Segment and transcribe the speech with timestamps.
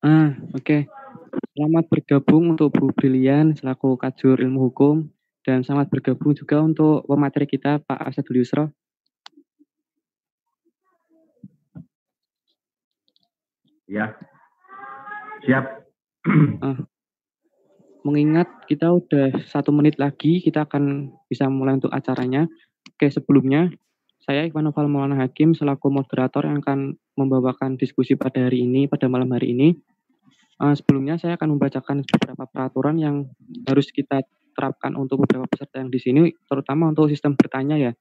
[0.00, 0.88] Ah, oke.
[1.52, 5.12] Selamat bergabung untuk Bu Brilian selaku Kajur Ilmu Hukum
[5.44, 8.72] dan selamat bergabung juga untuk pemateri kita Pak Asadul Yusro.
[13.84, 14.16] Ya,
[15.44, 15.84] siap.
[16.64, 16.80] Ah,
[18.00, 22.48] mengingat kita udah satu menit lagi, kita akan bisa mulai untuk acaranya.
[22.96, 23.68] Oke, sebelumnya
[24.30, 29.10] saya Iqbal Noval Maulana Hakim selaku moderator yang akan membawakan diskusi pada hari ini, pada
[29.10, 29.74] malam hari ini.
[30.54, 33.26] Uh, sebelumnya saya akan membacakan beberapa peraturan yang
[33.66, 34.22] harus kita
[34.54, 37.92] terapkan untuk beberapa peserta yang di sini, terutama untuk sistem bertanya ya.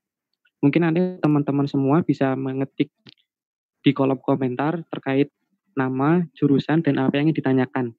[0.62, 2.94] Mungkin nanti teman-teman semua bisa mengetik
[3.82, 5.34] di kolom komentar terkait
[5.74, 7.98] nama, jurusan, dan apa yang ditanyakan.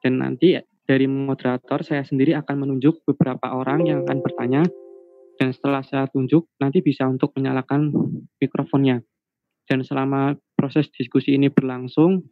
[0.00, 0.56] Dan nanti
[0.88, 4.64] dari moderator saya sendiri akan menunjuk beberapa orang yang akan bertanya
[5.38, 7.94] dan setelah saya tunjuk nanti bisa untuk menyalakan
[8.42, 9.00] mikrofonnya.
[9.68, 12.26] Dan selama proses diskusi ini berlangsung,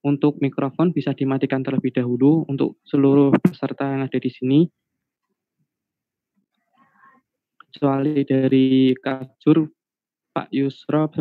[0.00, 4.60] untuk mikrofon bisa dimatikan terlebih dahulu untuk seluruh peserta yang ada di sini.
[7.70, 9.68] Kecuali dari Kajur,
[10.32, 11.12] Pak Yusro,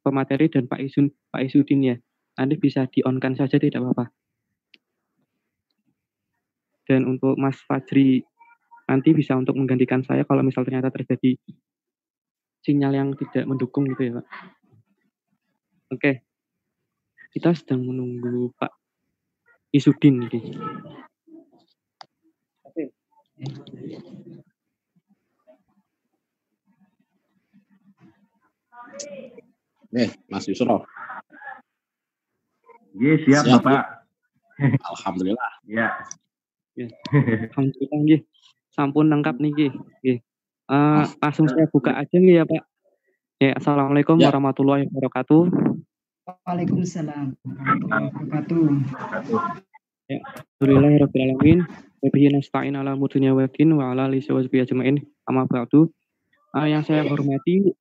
[0.00, 1.96] pemateri, dan Pak Isun, Pak Isudin ya.
[2.34, 4.10] Nanti bisa di-on-kan saja, tidak apa-apa.
[6.84, 8.26] Dan untuk Mas Fajri
[8.84, 11.36] nanti bisa untuk menggantikan saya kalau misal ternyata terjadi
[12.64, 14.26] sinyal yang tidak mendukung gitu ya Pak.
[15.92, 16.12] Oke,
[17.36, 18.72] kita sedang menunggu Pak
[19.74, 20.40] Isudin ini.
[22.64, 22.84] Oke.
[29.94, 30.86] Nih, Mas Yusro.
[32.94, 34.06] Iya, siap, siap Bapak.
[34.94, 35.52] Alhamdulillah.
[35.66, 35.90] Ya.
[36.78, 36.86] ya.
[37.50, 38.22] Alhamdulillah,
[38.74, 40.18] sampun lengkap nih nggih.
[40.66, 42.62] Uh, langsung saya buka aja nih ya Pak.
[43.38, 44.30] Ya, Assalamualaikum ya.
[44.30, 45.42] warahmatullahi wabarakatuh.
[46.24, 48.64] Waalaikumsalam warahmatullahi wabarakatuh.
[50.10, 50.18] Ya,
[50.58, 51.58] Alhamdulillahirrahmanirrahim.
[52.04, 55.00] Wabihi nasta'in ala mudunya wakin wa ala lisa wasbi ajma'in.
[55.24, 55.88] Amma ba'du.
[56.54, 57.74] Uh, yang saya hormati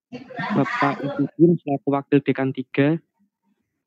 [0.57, 0.97] Bapak
[1.37, 2.97] Ibu selaku Wakil Dekan 3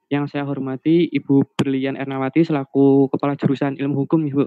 [0.07, 4.47] yang saya hormati Ibu Berlian Ernawati selaku Kepala Jurusan Ilmu Hukum Ibu.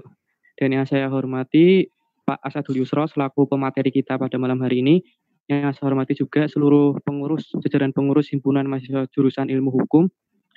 [0.56, 1.92] Dan yang saya hormati
[2.30, 5.02] Pak Asadul Yusro selaku pemateri kita pada malam hari ini.
[5.50, 10.06] Yang saya hormati juga seluruh pengurus, jajaran pengurus himpunan mahasiswa jurusan ilmu hukum.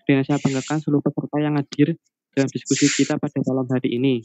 [0.05, 1.97] Dan saya banggakan seluruh peserta yang hadir
[2.37, 4.21] dalam diskusi kita pada malam hari ini.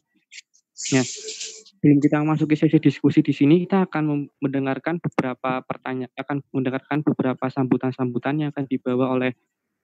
[0.93, 6.45] Ya, sebelum kita masuk ke sesi diskusi di sini, kita akan mendengarkan beberapa pertanyaan, akan
[6.53, 9.33] mendengarkan beberapa sambutan-sambutan yang akan dibawa oleh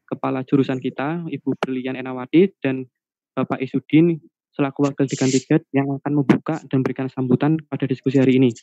[0.04, 2.84] kepala jurusan kita, Ibu Berlian Enawati dan
[3.32, 4.20] Bapak Isudin
[4.54, 8.54] selaku wakil dekan tiga yang akan membuka dan berikan sambutan pada diskusi hari ini.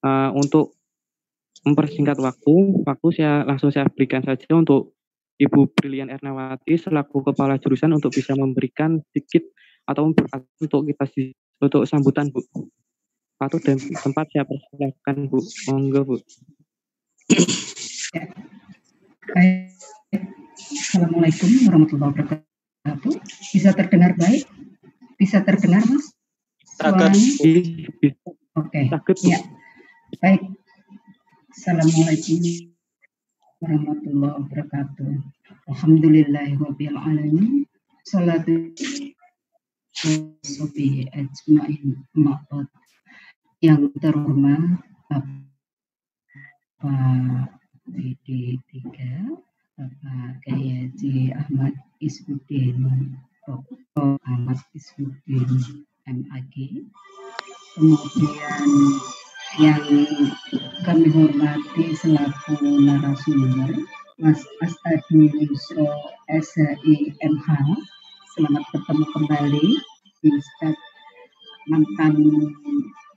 [0.00, 0.76] Uh, untuk
[1.64, 2.54] mempersingkat waktu,
[2.84, 4.96] waktu saya langsung saya berikan saja untuk
[5.34, 9.42] Ibu Brilian Ernawati selaku kepala jurusan untuk bisa memberikan sedikit
[9.84, 11.04] atau untuk kita
[11.60, 12.40] untuk sambutan Bu.
[13.42, 15.38] Waktu dan tempat saya persilakan Bu.
[15.68, 16.16] Monggo Bu.
[20.54, 23.14] Assalamualaikum warahmatullahi wabarakatuh.
[23.50, 24.46] Bisa terdengar baik?
[25.14, 26.10] Bisa terdengar, Mas?
[26.82, 27.10] Oke.
[28.54, 28.90] Okay.
[29.30, 29.38] Ya.
[30.18, 30.42] Baik.
[31.54, 32.42] Assalamualaikum
[33.62, 35.10] warahmatullahi wabarakatuh.
[35.70, 37.62] Alhamdulillahirabbil alamin.
[38.02, 38.74] Salatu
[40.42, 42.66] sobi ajmain ma'bad.
[43.62, 45.38] Yang terhormat Bapak
[47.86, 48.76] DD3
[49.78, 51.72] Bapak Gayaji Ahmad
[52.02, 54.16] Isbuddin Dr.
[54.24, 56.54] Ahmad Ismuddin MAG.
[57.76, 58.70] Kemudian
[59.60, 59.84] yang
[60.88, 62.56] kami hormati selaku
[62.88, 63.84] narasumber
[64.16, 65.92] Mas Asadi Yusro
[66.32, 67.48] SHI MH.
[68.32, 69.66] Selamat bertemu kembali
[70.24, 70.76] di Ustaz
[71.68, 72.16] mantan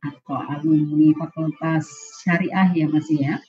[0.04, 1.88] atau alumni Fakultas
[2.20, 3.40] Syariah ya Mas ya.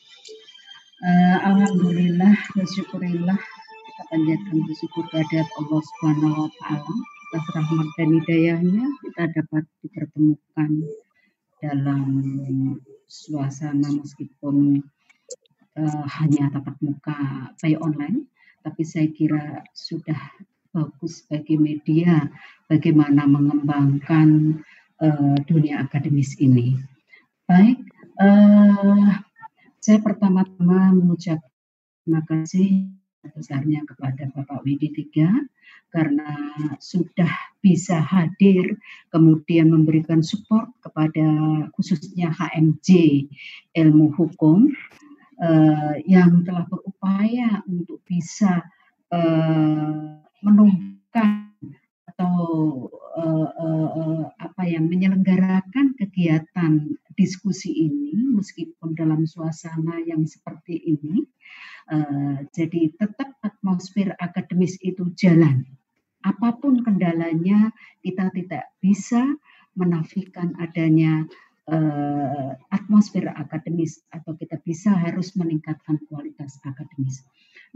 [1.02, 3.57] Uh, Alhamdulillah, bersyukurillah
[3.98, 6.94] kita panjatkan bersyukur kepada Allah Subhanahu wa taala
[7.34, 10.70] atas rahmat dan hidayahnya kita dapat dipertemukan
[11.58, 12.06] dalam
[13.10, 14.86] suasana meskipun
[15.82, 18.30] uh, hanya tatap muka kayak online
[18.62, 20.30] tapi saya kira sudah
[20.70, 22.22] bagus bagi media
[22.70, 24.62] bagaimana mengembangkan
[25.02, 26.78] uh, dunia akademis ini.
[27.50, 27.82] Baik,
[28.22, 29.10] uh,
[29.82, 31.42] saya pertama-tama mengucap
[32.06, 32.97] terima kasih
[33.34, 35.30] besarnya kepada Bapak Widi Tiga
[35.88, 36.28] karena
[36.78, 37.28] sudah
[37.64, 38.76] bisa hadir
[39.08, 41.24] kemudian memberikan support kepada
[41.74, 43.24] khususnya HMJ
[43.72, 44.68] ilmu hukum
[45.40, 48.62] uh, yang telah berupaya untuk bisa
[49.10, 51.47] uh, menumbuhkan
[52.18, 60.82] atau uh, uh, uh, apa yang menyelenggarakan kegiatan diskusi ini meskipun dalam suasana yang seperti
[60.82, 61.22] ini
[61.94, 65.62] uh, jadi tetap atmosfer akademis itu jalan
[66.26, 67.70] apa pun kendalanya
[68.02, 69.38] kita tidak bisa
[69.78, 71.22] menafikan adanya
[71.70, 77.22] uh, atmosfer akademis atau kita bisa harus meningkatkan kualitas akademis.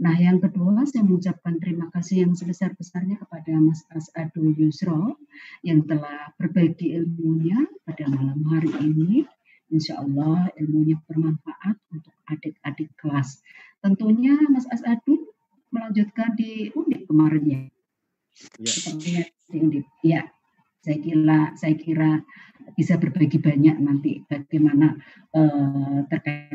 [0.01, 5.21] Nah, yang kedua saya mengucapkan terima kasih yang sebesar-besarnya kepada Mas Asadu Yusro
[5.61, 9.27] yang telah berbagi ilmunya pada malam hari ini.
[9.69, 13.41] Insya Allah ilmunya bermanfaat untuk adik-adik kelas.
[13.81, 15.33] Tentunya Mas Asadu
[15.73, 17.61] melanjutkan di Undip kemarin ya.
[18.61, 19.25] Ya.
[19.49, 19.85] di Undip.
[20.01, 20.29] Ya,
[20.81, 22.21] saya kira saya kira
[22.73, 24.97] bisa berbagi banyak nanti bagaimana
[25.35, 26.53] uh, terkait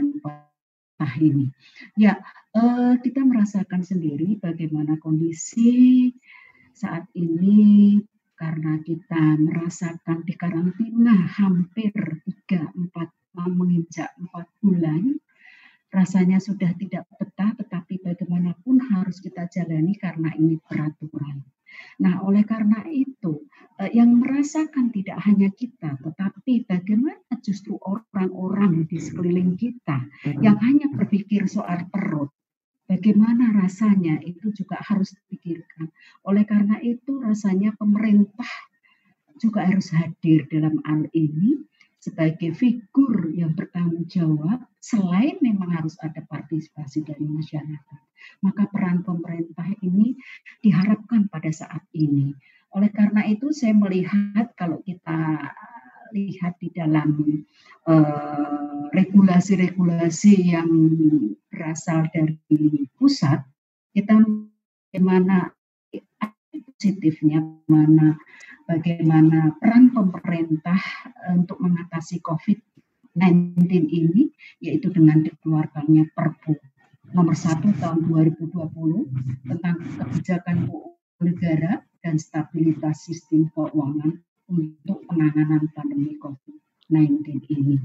[1.21, 1.47] ini.
[1.95, 2.19] Ya,
[2.59, 6.11] uh, kita merasakan sendiri bagaimana kondisi
[6.75, 7.99] saat ini
[8.39, 11.91] karena kita merasakan di karantina hampir
[12.47, 15.19] 3 4 menginjak 4 bulan
[15.89, 21.45] rasanya sudah tidak betah tetapi bagaimanapun harus kita jalani karena ini peraturan.
[22.01, 23.45] Nah, oleh karena itu
[23.81, 30.05] eh, yang merasakan tidak hanya kita tetapi bagaimana justru orang-orang di sekeliling kita
[30.43, 32.33] yang hanya berpikir soal perut
[32.89, 35.93] bagaimana rasanya itu juga harus dipikirkan.
[36.25, 38.49] Oleh karena itu rasanya pemerintah
[39.39, 41.63] juga harus hadir dalam hal ini
[42.09, 48.01] sebagai figur yang bertanggung jawab selain memang harus ada partisipasi dari masyarakat.
[48.41, 50.17] Maka peran pemerintah ini
[50.65, 52.33] diharapkan pada saat ini.
[52.73, 55.53] Oleh karena itu saya melihat kalau kita
[56.17, 57.45] lihat di dalam
[57.85, 60.71] eh, regulasi-regulasi uh, yang
[61.53, 62.41] berasal dari
[62.97, 63.45] pusat,
[63.93, 64.17] kita
[64.89, 65.53] bagaimana
[66.65, 68.17] positifnya, mana
[68.69, 70.79] bagaimana peran pemerintah
[71.33, 74.29] untuk mengatasi COVID-19 ini,
[74.61, 76.55] yaitu dengan dikeluarkannya Perpu
[77.17, 78.53] nomor 1 tahun 2020
[79.49, 80.69] tentang kebijakan
[81.25, 87.77] negara dan stabilitas sistem keuangan untuk penanganan pandemi COVID-19 ini.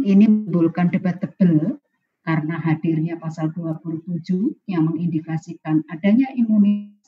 [0.00, 1.80] Ini menimbulkan debat tebal
[2.24, 4.20] karena hadirnya pasal 27
[4.68, 6.99] yang mengindikasikan adanya imunitas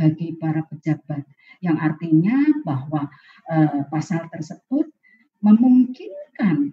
[0.00, 1.28] bagi para pejabat
[1.60, 3.12] yang artinya bahwa
[3.52, 4.88] eh, pasal tersebut
[5.44, 6.72] memungkinkan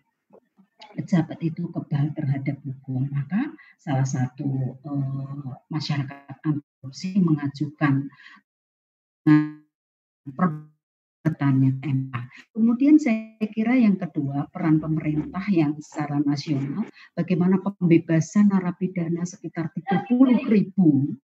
[0.95, 8.07] pejabat itu kebal terhadap hukum maka salah satu eh, masyarakat anti mengajukan
[11.27, 12.15] bertanya MK.
[12.55, 20.07] Kemudian saya kira yang kedua peran pemerintah yang secara nasional bagaimana pembebasan narapidana sekitar 30
[20.47, 21.19] ribu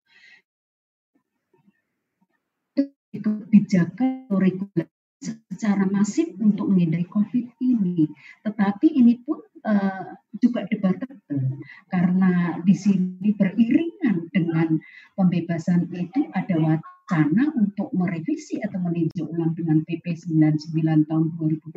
[3.10, 4.90] kebijakan regulasi
[5.20, 8.08] secara masif untuk menghindari COVID ini.
[8.40, 9.36] Tetapi ini pun
[9.68, 11.60] uh, juga debatable
[11.92, 14.80] karena di sini beriringan dengan
[15.18, 21.76] pembebasan itu ada wacana untuk merevisi atau meninjau ulang dengan PP 99 tahun 2012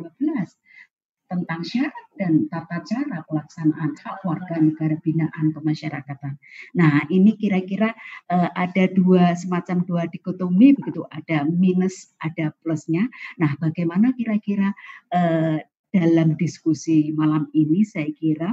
[1.34, 6.38] tentang syarat dan tata cara pelaksanaan hak warga negara binaan pemasyarakatan.
[6.78, 7.90] Nah, ini kira-kira
[8.30, 13.10] uh, ada dua semacam dua dikotomi begitu, ada minus, ada plusnya.
[13.42, 14.70] Nah, bagaimana kira-kira
[15.10, 15.58] uh,
[15.90, 18.50] dalam diskusi malam ini saya kira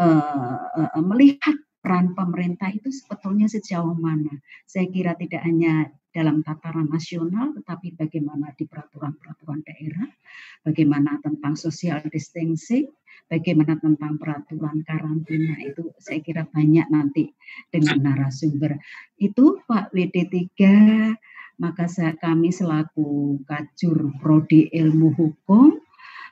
[0.00, 0.58] uh,
[0.96, 4.32] uh, melihat peran pemerintah itu sebetulnya sejauh mana.
[4.64, 10.06] Saya kira tidak hanya dalam tataran nasional, tetapi bagaimana di peraturan-peraturan daerah,
[10.62, 12.86] bagaimana tentang social distancing,
[13.26, 17.34] bagaimana tentang peraturan karantina itu saya kira banyak nanti
[17.66, 18.78] dengan narasumber.
[19.18, 20.54] Itu Pak WD3
[21.54, 21.86] maka
[22.18, 25.78] kami selaku kajur prodi ilmu hukum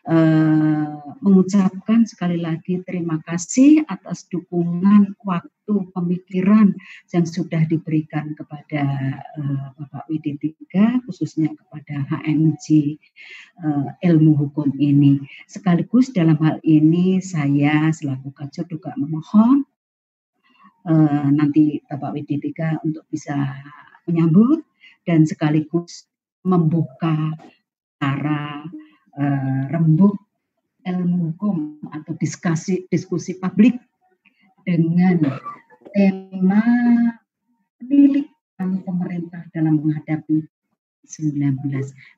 [0.03, 0.87] Eh,
[1.23, 6.75] mengucapkan sekali lagi terima kasih atas dukungan waktu pemikiran
[7.15, 8.83] yang sudah diberikan kepada
[9.39, 10.59] uh, Bapak WD3
[11.07, 12.99] khususnya kepada HMG
[13.63, 15.23] uh, eh, ilmu hukum ini.
[15.47, 19.63] Sekaligus dalam hal ini saya selaku kacau juga memohon
[20.91, 23.39] uh, nanti Bapak WD3 untuk bisa
[24.11, 24.67] menyambut
[25.07, 26.11] dan sekaligus
[26.43, 27.39] membuka
[28.03, 28.67] cara
[29.19, 30.17] uh, rembuk
[30.83, 33.79] ilmu hukum atau diskusi diskusi publik
[34.67, 35.39] dengan
[35.95, 36.63] tema
[37.79, 40.43] pendidikan pemerintah dalam menghadapi
[41.07, 41.59] 19.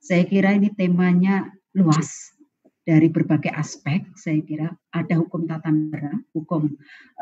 [0.00, 2.36] Saya kira ini temanya luas
[2.84, 4.04] dari berbagai aspek.
[4.14, 6.68] Saya kira ada hukum tata negara, hukum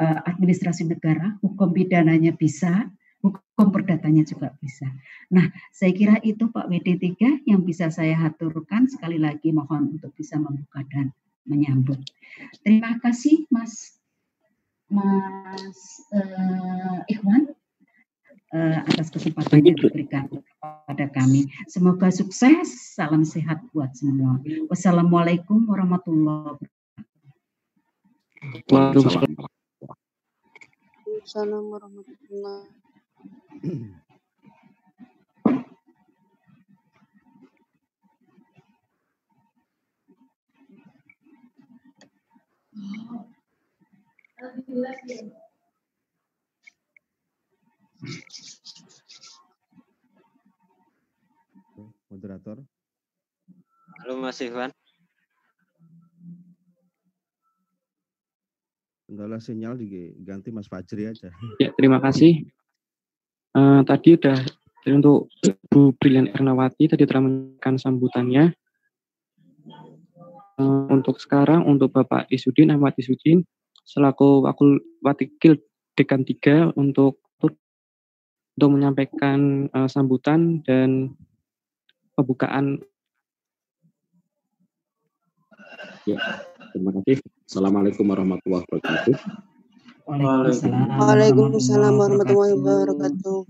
[0.02, 2.90] uh, administrasi negara, hukum pidananya bisa,
[3.22, 4.90] hukum datanya juga bisa.
[5.30, 8.90] Nah, saya kira itu Pak WD3 yang bisa saya haturkan.
[8.90, 11.14] Sekali lagi mohon untuk bisa membuka dan
[11.46, 12.02] menyambut.
[12.66, 14.02] Terima kasih Mas
[14.92, 15.80] Mas
[16.12, 17.48] uh, Ikhwan
[18.52, 21.48] uh, atas kesempatan yang diberikan kepada kami.
[21.70, 24.36] Semoga sukses, salam sehat buat semua.
[24.68, 26.68] Wassalamualaikum warahmatullahi wabarakatuh.
[28.68, 29.32] Waalaikumsalam.
[31.72, 32.81] Warahmatullahi
[52.12, 52.60] Moderator.
[54.04, 54.70] Halo Mas Ivan.
[59.08, 61.32] Kendala sinyal diganti Mas Fajri aja.
[61.60, 62.46] Ya, terima kasih.
[63.52, 64.38] Uh, tadi udah
[64.82, 65.30] jadi untuk
[65.70, 68.56] Bu Brilian Ernawati tadi telah memberikan sambutannya.
[70.58, 73.46] Uh, untuk sekarang untuk Bapak Isudin Ahmad Isudin
[73.86, 75.58] selaku wakil wakil
[75.96, 81.16] dekan 3 untuk untuk menyampaikan uh, sambutan dan
[82.12, 82.84] pembukaan.
[86.04, 86.18] Ya,
[86.74, 87.22] terima kasih.
[87.46, 89.51] Assalamualaikum warahmatullahi wabarakatuh.
[90.02, 93.46] Waalaikumsalam warahmatullahi wabarakatuh.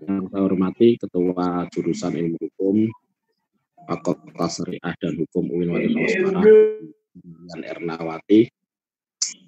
[0.00, 2.88] Yang saya hormati Ketua Jurusan Ilmu Hukum
[3.84, 6.88] Fakultas Syariah dan Hukum UIN Wali Semarang,
[7.52, 8.48] dan Ernawati.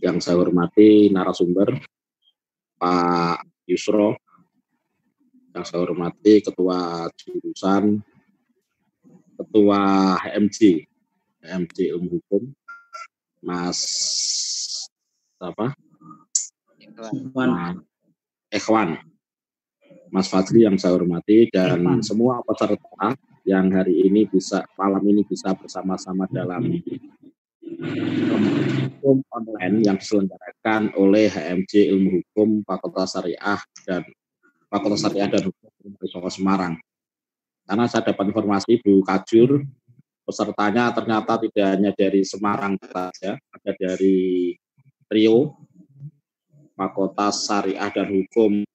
[0.05, 1.73] Yang saya hormati narasumber
[2.77, 4.21] Pak Yusro.
[5.57, 8.05] Yang saya hormati Ketua Jurusan
[9.41, 10.85] Ketua HMJ,
[11.43, 12.53] HMJ Ilmu Hukum,
[13.41, 13.81] Mas
[15.51, 15.67] apa?
[17.13, 17.51] Ikhwan.
[18.49, 18.89] Ikhwan.
[20.15, 22.01] Mas Fadli yang saya hormati dan Ikhwan.
[22.07, 26.65] semua peserta yang hari ini bisa malam ini bisa bersama-sama dalam
[29.05, 34.03] hukum online yang diselenggarakan oleh HMJ Ilmu Hukum Fakultas Syariah dan
[34.73, 36.75] Fakultas Syariah dan Hukum Universitas Semarang.
[37.65, 39.61] Karena saya dapat informasi Bu Kajur
[40.25, 44.53] pesertanya ternyata tidak hanya dari Semarang saja, ada dari
[45.15, 45.55] Rio,
[46.75, 48.67] Fakultas Syariah dan Hukum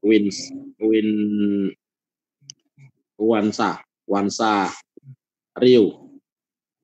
[0.00, 0.32] Win
[0.80, 1.10] Win
[3.20, 4.72] Wansa Wansa
[5.60, 6.08] Rio.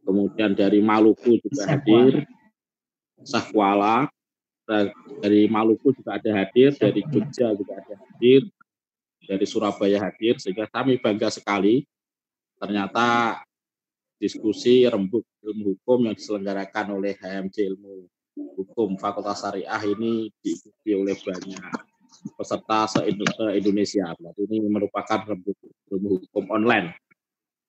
[0.04, 2.28] Kemudian dari Maluku juga hadir,
[3.24, 4.12] Sahwala,
[5.24, 8.44] dari Maluku juga ada hadir, dari Jogja juga ada hadir,
[9.24, 11.88] dari Surabaya hadir, sehingga kami bangga sekali.
[12.60, 13.40] Ternyata
[14.20, 21.14] diskusi rembuk ilmu hukum yang diselenggarakan oleh HMC Ilmu Hukum Fakultas Syariah ini diikuti oleh
[21.14, 21.94] banyak
[22.34, 24.10] peserta se-Indonesia.
[24.16, 25.22] Ini merupakan
[25.90, 26.94] ilmu hukum online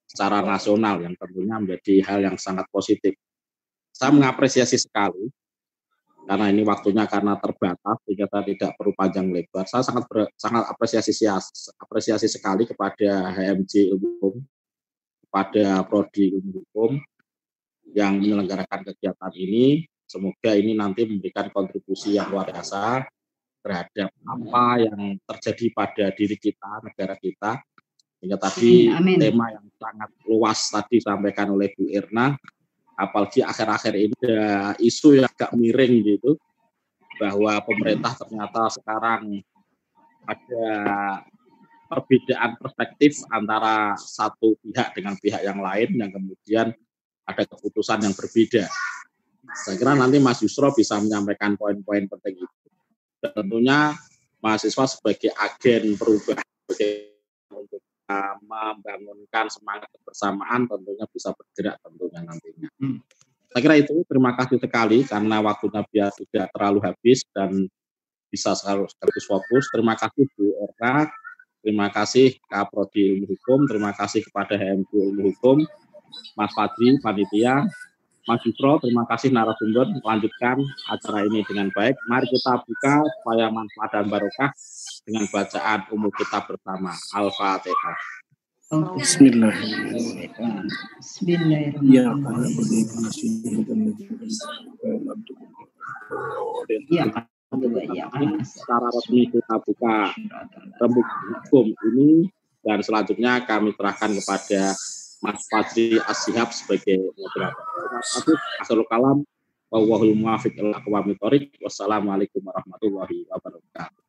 [0.06, 3.14] secara nasional yang tentunya menjadi hal yang sangat positif.
[3.94, 5.30] Saya mengapresiasi sekali
[6.26, 9.70] karena ini waktunya karena terbatas sehingga tidak perlu panjang lebar.
[9.70, 11.14] Saya sangat ber, sangat apresiasi
[11.78, 14.36] apresiasi sekali kepada HMJ Ilmu Hukum,
[15.30, 16.98] kepada Prodi Ilmu Hukum
[17.94, 23.02] yang menyelenggarakan kegiatan ini Semoga ini nanti memberikan kontribusi yang luar biasa
[23.66, 27.58] terhadap apa yang terjadi pada diri kita, negara kita.
[28.22, 29.18] Hingga tadi Amin.
[29.18, 32.38] tema yang sangat luas tadi disampaikan oleh Bu Irna,
[32.94, 36.38] apalagi akhir-akhir ini ada isu yang agak miring gitu,
[37.18, 39.42] bahwa pemerintah ternyata sekarang
[40.26, 40.68] ada
[41.86, 46.74] perbedaan perspektif antara satu pihak dengan pihak yang lain yang kemudian
[47.26, 48.66] ada keputusan yang berbeda.
[49.54, 52.68] Saya kira nanti Mas Yusro bisa menyampaikan poin-poin penting itu.
[53.22, 53.94] Dan tentunya
[54.42, 56.46] mahasiswa sebagai agen perubahan
[57.54, 62.70] untuk uh, membangunkan semangat kebersamaan tentunya bisa bergerak tentunya nantinya.
[62.78, 63.00] Hmm.
[63.50, 67.72] Saya kira itu terima kasih sekali karena waktunya biar tidak terlalu habis dan
[68.28, 69.72] bisa sekaligus fokus.
[69.72, 71.08] Terima kasih Bu Erna,
[71.64, 75.64] terima kasih Kak Prodi Ilmu Hukum, terima kasih kepada HMG Ilmu Hukum,
[76.36, 77.64] Mas Fadri, Panitia,
[78.26, 79.86] Mas Yusro, terima kasih narasumber.
[80.02, 80.58] Lanjutkan
[80.90, 81.94] acara ini dengan baik.
[82.10, 84.50] Mari kita buka supaya manfaat dan barokah
[85.06, 86.98] dengan bacaan umum kita bersama.
[87.14, 87.98] Al-Fatihah.
[88.98, 90.66] Bismillahirrahmanirrahim.
[96.90, 97.14] Ya,
[98.42, 100.18] secara resmi kita buka
[100.82, 101.06] rembuk
[101.46, 102.34] hukum ini
[102.66, 104.74] dan selanjutnya kami serahkan kepada
[105.26, 107.58] Mas Fadli Asihab sebagai moderator.
[108.62, 109.26] Asal kalam.
[109.74, 110.78] Wallahul muwafiq ila
[111.66, 114.02] Wassalamualaikum warahmatullahi wabarakatuh.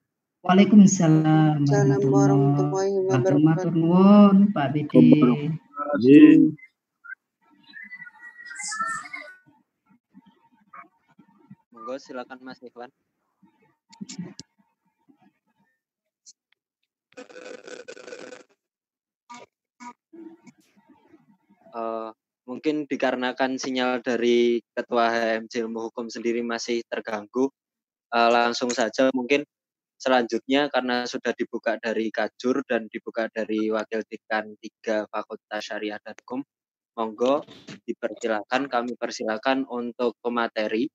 [0.45, 3.41] Waalaikumsalam Salam warahmatullahi wabarakatuh.
[3.41, 3.73] Matur wabarakatuh.
[3.73, 4.93] nuwun Pak Bede.
[11.73, 12.93] Monggo silakan Mas Ikhwan.
[21.77, 22.11] Eh,
[22.49, 27.53] mungkin dikarenakan sinyal dari Ketua HMJ Ilmu Hukum sendiri masih terganggu,
[28.17, 29.45] eh, langsung saja mungkin
[30.01, 36.17] selanjutnya karena sudah dibuka dari Kajur dan dibuka dari Wakil Dekan 3 Fakultas Syariah dan
[36.25, 36.41] Hukum,
[36.97, 37.45] monggo
[37.85, 40.89] dipersilakan, kami persilakan untuk pemateri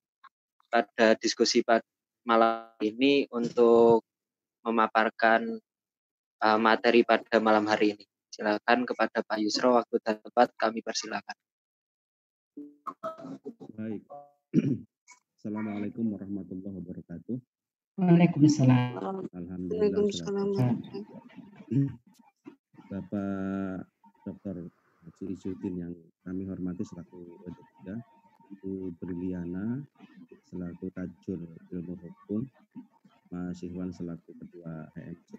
[0.71, 1.85] pada diskusi pada
[2.25, 4.05] malam ini untuk
[4.65, 5.57] memaparkan
[6.41, 8.10] uh, materi pada malam hari ini.
[8.31, 11.35] Silakan kepada Pak Yusro, waktu dan tempat kami persilakan.
[13.75, 14.07] Baik.
[15.35, 17.35] Assalamualaikum warahmatullahi wabarakatuh.
[17.99, 19.27] Waalaikumsalam.
[19.35, 19.83] Alhamdulillah.
[19.83, 20.47] Waalaikumsalam.
[22.91, 23.91] Bapak
[24.23, 24.71] Dr.
[25.03, 27.99] Haji Izuddin yang kami hormati selaku WD3,
[28.63, 29.83] Bu Briliana
[30.47, 32.47] selaku Kajur Ilmu Hukum,
[33.27, 35.35] Mas Ikhwan selaku Ketua HMC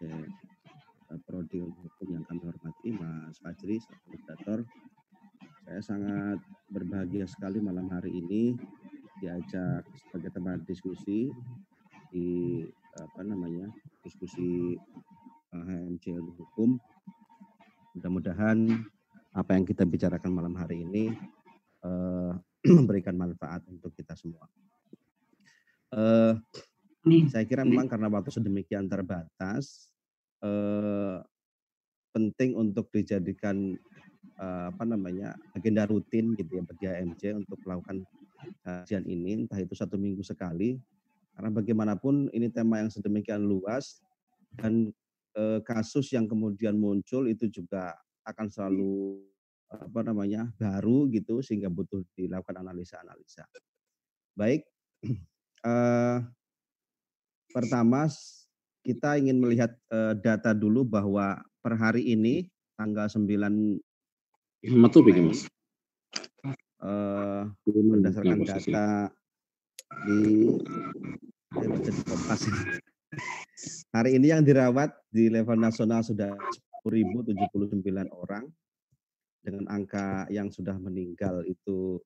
[1.20, 4.58] Prodi Ilmu Hukum yang kami hormati, Mas Fajri selaku moderator.
[5.62, 6.38] Saya sangat
[6.72, 8.56] berbahagia sekali malam hari ini
[9.20, 11.30] diajak sebagai teman diskusi
[12.10, 12.60] di
[12.98, 13.68] apa namanya
[14.00, 14.76] diskusi
[15.52, 16.80] eh, HMC Ilmu Hukum.
[17.98, 18.72] Mudah-mudahan
[19.32, 21.12] apa yang kita bicarakan malam hari ini
[21.84, 22.32] eh,
[22.78, 24.48] memberikan manfaat untuk kita semua.
[25.92, 26.34] Eh,
[27.28, 29.91] saya kira memang karena waktu sedemikian terbatas,
[30.42, 31.18] eh,
[32.12, 33.72] penting untuk dijadikan
[34.36, 38.04] eh, apa namanya agenda rutin gitu ya bagi AMJ untuk melakukan
[38.66, 40.76] kajian ini, entah itu satu minggu sekali,
[41.38, 44.02] karena bagaimanapun ini tema yang sedemikian luas
[44.58, 44.90] dan
[45.38, 49.18] eh, kasus yang kemudian muncul itu juga akan selalu
[49.72, 53.48] apa namanya baru gitu sehingga butuh dilakukan analisa-analisa.
[54.36, 54.68] Baik,
[55.70, 56.18] eh,
[57.48, 58.08] pertama
[58.82, 63.78] kita ingin melihat eh, data dulu bahwa per hari ini tanggal 9
[64.62, 65.50] Metu begini, Mas.
[66.46, 69.10] Nah, berdasarkan data
[70.06, 70.18] di.
[73.92, 76.32] Hari ini yang dirawat di level nasional sudah
[76.86, 77.82] 10.079
[78.14, 78.48] orang
[79.42, 82.00] dengan angka yang sudah meninggal itu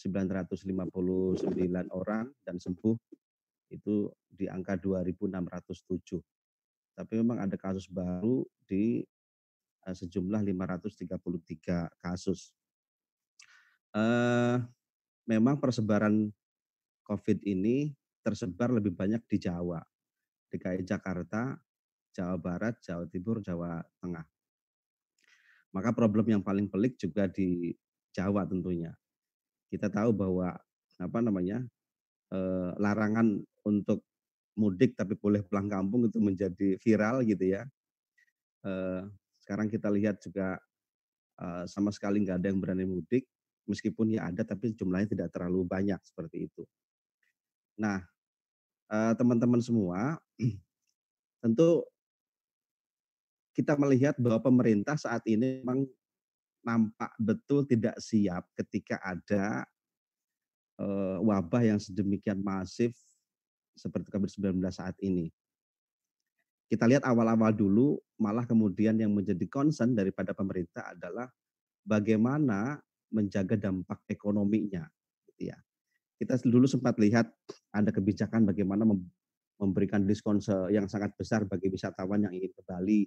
[0.00, 1.52] 959
[1.92, 2.96] orang dan sembuh
[3.70, 6.20] itu di angka 2.607.
[6.94, 9.00] Tapi memang ada kasus baru di
[9.86, 12.52] eh, sejumlah 533 kasus.
[13.94, 14.56] Eh,
[15.26, 16.30] memang persebaran
[17.06, 17.90] COVID ini
[18.22, 19.80] tersebar lebih banyak di Jawa,
[20.52, 21.58] DKI Jakarta,
[22.14, 24.26] Jawa Barat, Jawa Timur, Jawa Tengah.
[25.70, 27.70] Maka problem yang paling pelik juga di
[28.10, 28.90] Jawa tentunya.
[29.70, 30.54] Kita tahu bahwa
[31.00, 31.62] apa namanya
[32.34, 34.04] eh, larangan untuk
[34.58, 37.62] mudik tapi boleh pulang kampung itu menjadi viral gitu ya.
[38.66, 39.02] Eh,
[39.40, 40.60] sekarang kita lihat juga
[41.40, 43.24] eh, sama sekali nggak ada yang berani mudik,
[43.64, 46.62] meskipun ya ada tapi jumlahnya tidak terlalu banyak seperti itu.
[47.80, 48.04] Nah,
[48.92, 50.20] eh, teman-teman semua,
[51.42, 51.88] tentu
[53.56, 55.88] kita melihat bahwa pemerintah saat ini memang
[56.60, 59.64] nampak betul tidak siap ketika ada
[61.20, 62.96] wabah yang sedemikian masif
[63.80, 65.32] seperti COVID-19 saat ini.
[66.70, 71.26] Kita lihat awal-awal dulu, malah kemudian yang menjadi concern daripada pemerintah adalah
[71.82, 72.78] bagaimana
[73.10, 74.86] menjaga dampak ekonominya.
[75.26, 75.58] Gitu ya.
[76.20, 77.26] Kita dulu sempat lihat
[77.74, 79.08] ada kebijakan bagaimana mem-
[79.58, 83.02] memberikan diskon se- yang sangat besar bagi wisatawan yang ingin ke Bali,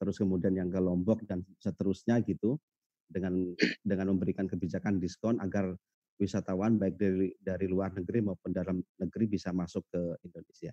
[0.00, 2.58] terus kemudian yang ke Lombok dan seterusnya gitu,
[3.06, 3.54] dengan
[3.86, 5.70] dengan memberikan kebijakan diskon agar
[6.16, 10.72] wisatawan baik dari dari luar negeri maupun dalam negeri bisa masuk ke Indonesia.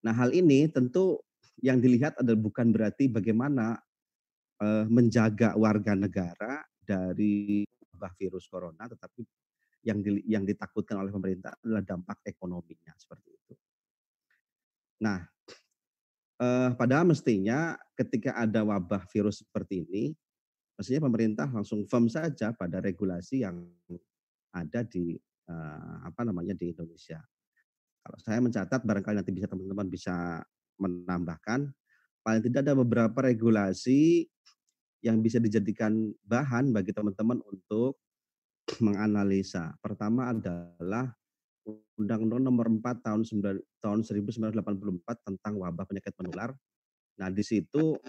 [0.00, 1.20] Nah, hal ini tentu
[1.60, 3.76] yang dilihat adalah bukan berarti bagaimana
[4.60, 9.24] eh, menjaga warga negara dari wabah virus corona, tetapi
[9.84, 13.54] yang di- yang ditakutkan oleh pemerintah adalah dampak ekonominya seperti itu.
[15.00, 15.24] Nah,
[16.40, 20.04] eh, padahal mestinya ketika ada wabah virus seperti ini,
[20.80, 23.68] mestinya pemerintah langsung firm saja pada regulasi yang
[24.56, 25.12] ada di
[25.44, 27.20] eh, apa namanya di Indonesia.
[28.00, 30.40] Kalau saya mencatat, barangkali nanti bisa teman-teman bisa
[30.80, 31.68] menambahkan,
[32.24, 34.24] paling tidak ada beberapa regulasi
[35.04, 35.92] yang bisa dijadikan
[36.24, 38.00] bahan bagi teman-teman untuk
[38.80, 39.76] menganalisa.
[39.84, 41.12] Pertama adalah
[42.00, 46.56] Undang-Undang Nomor 4 tahun 9, tahun 1984 tentang wabah penyakit menular.
[47.20, 48.00] Nah, di situ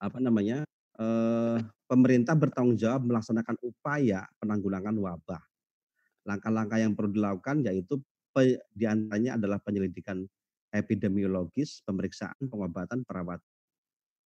[0.00, 0.64] apa namanya?
[0.96, 5.44] Eh, pemerintah bertanggung jawab melaksanakan upaya penanggulangan wabah.
[6.24, 8.00] Langkah-langkah yang perlu dilakukan yaitu
[8.32, 10.24] pe, di antaranya adalah penyelidikan
[10.72, 13.44] epidemiologis, pemeriksaan, pengobatan, perawatan,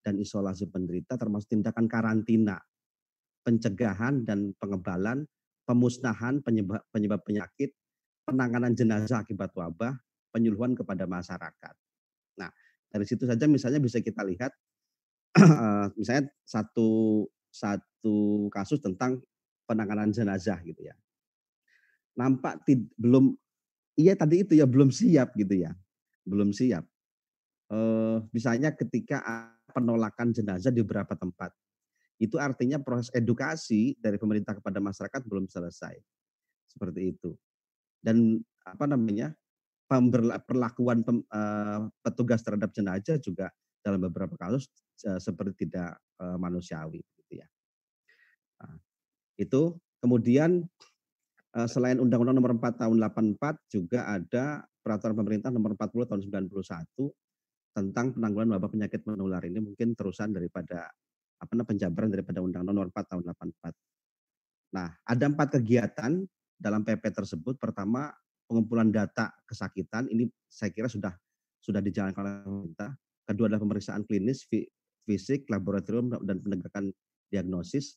[0.06, 2.62] dan isolasi penderita termasuk tindakan karantina,
[3.42, 5.26] pencegahan dan pengebalan,
[5.66, 7.74] pemusnahan penyebab, penyebab penyakit,
[8.22, 9.98] penanganan jenazah akibat wabah,
[10.30, 11.74] penyuluhan kepada masyarakat.
[12.38, 12.50] Nah,
[12.94, 14.54] dari situ saja misalnya bisa kita lihat
[15.98, 19.22] misalnya satu satu kasus tentang
[19.66, 20.94] penanganan jenazah gitu ya.
[22.18, 23.34] Nampak tid, belum
[23.94, 25.70] iya tadi itu ya belum siap gitu ya.
[26.26, 26.82] Belum siap.
[27.70, 29.22] Eh, misalnya ketika
[29.70, 31.54] penolakan jenazah di beberapa tempat.
[32.20, 35.96] Itu artinya proses edukasi dari pemerintah kepada masyarakat belum selesai.
[36.66, 37.34] Seperti itu.
[38.02, 39.34] Dan apa namanya?
[40.46, 47.48] perlakuan eh, petugas terhadap jenazah juga dalam beberapa kasus seperti tidak manusiawi gitu ya.
[48.60, 48.76] Nah,
[49.40, 50.64] itu kemudian
[51.66, 56.54] selain Undang-Undang Nomor 4 Tahun 84 juga ada Peraturan Pemerintah Nomor 40 Tahun 91
[57.70, 60.90] tentang penanggulangan wabah penyakit menular ini mungkin terusan daripada
[61.40, 64.76] apa namanya penjabaran daripada Undang-Undang Nomor 4 tahun 84.
[64.76, 66.22] Nah, ada empat kegiatan
[66.60, 67.56] dalam PP tersebut.
[67.56, 68.12] Pertama,
[68.44, 71.16] pengumpulan data kesakitan ini saya kira sudah
[71.58, 72.90] sudah dijalankan oleh pemerintah.
[73.30, 74.42] Kedua adalah pemeriksaan klinis,
[75.06, 76.90] fisik, laboratorium dan penegakan
[77.30, 77.94] diagnosis.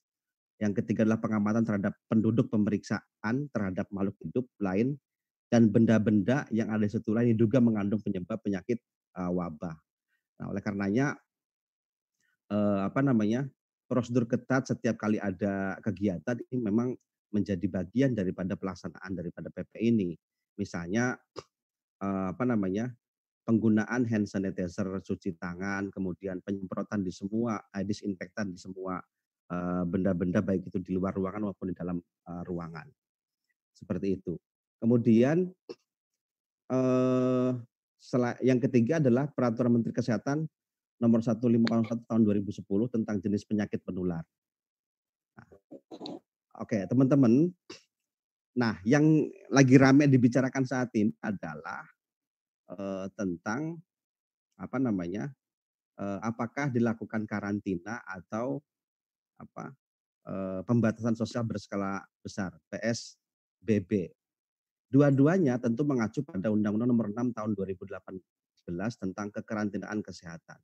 [0.62, 4.94] Yang ketiga adalah pengamatan terhadap penduduk pemeriksaan terhadap makhluk hidup lain
[5.50, 8.78] dan benda-benda yang ada di situ lain diduga mengandung penyebab penyakit
[9.18, 9.74] uh, wabah.
[10.38, 11.18] Nah, oleh karenanya
[12.54, 13.50] uh, apa namanya
[13.90, 16.94] prosedur ketat setiap kali ada kegiatan ini memang
[17.34, 20.14] menjadi bagian daripada pelaksanaan daripada PP ini.
[20.62, 21.18] Misalnya
[22.06, 22.94] uh, apa namanya
[23.44, 29.00] penggunaan hand sanitizer, cuci tangan, kemudian penyemprotan di semua, uh, disinfektan di semua
[29.86, 32.90] benda-benda uh, baik itu di luar ruangan maupun di dalam uh, ruangan.
[33.76, 34.34] Seperti itu.
[34.82, 35.46] Kemudian
[36.74, 37.52] uh,
[38.42, 40.50] yang ketiga adalah Peraturan Menteri Kesehatan
[40.98, 44.24] nomor 1501 tahun 2010 tentang jenis penyakit penular.
[45.38, 45.46] Nah,
[46.62, 47.50] Oke, teman-teman.
[48.54, 51.82] Nah, yang lagi ramai dibicarakan saat ini adalah
[52.78, 53.80] uh, tentang
[54.58, 55.30] apa namanya?
[55.94, 58.62] Uh, apakah dilakukan karantina atau
[59.38, 59.74] apa?
[60.24, 64.16] Uh, pembatasan sosial berskala besar, PSBB.
[64.88, 68.22] Dua-duanya tentu mengacu pada Undang-Undang Nomor 6 Tahun 2018
[69.02, 70.62] tentang kekarantinaan kesehatan.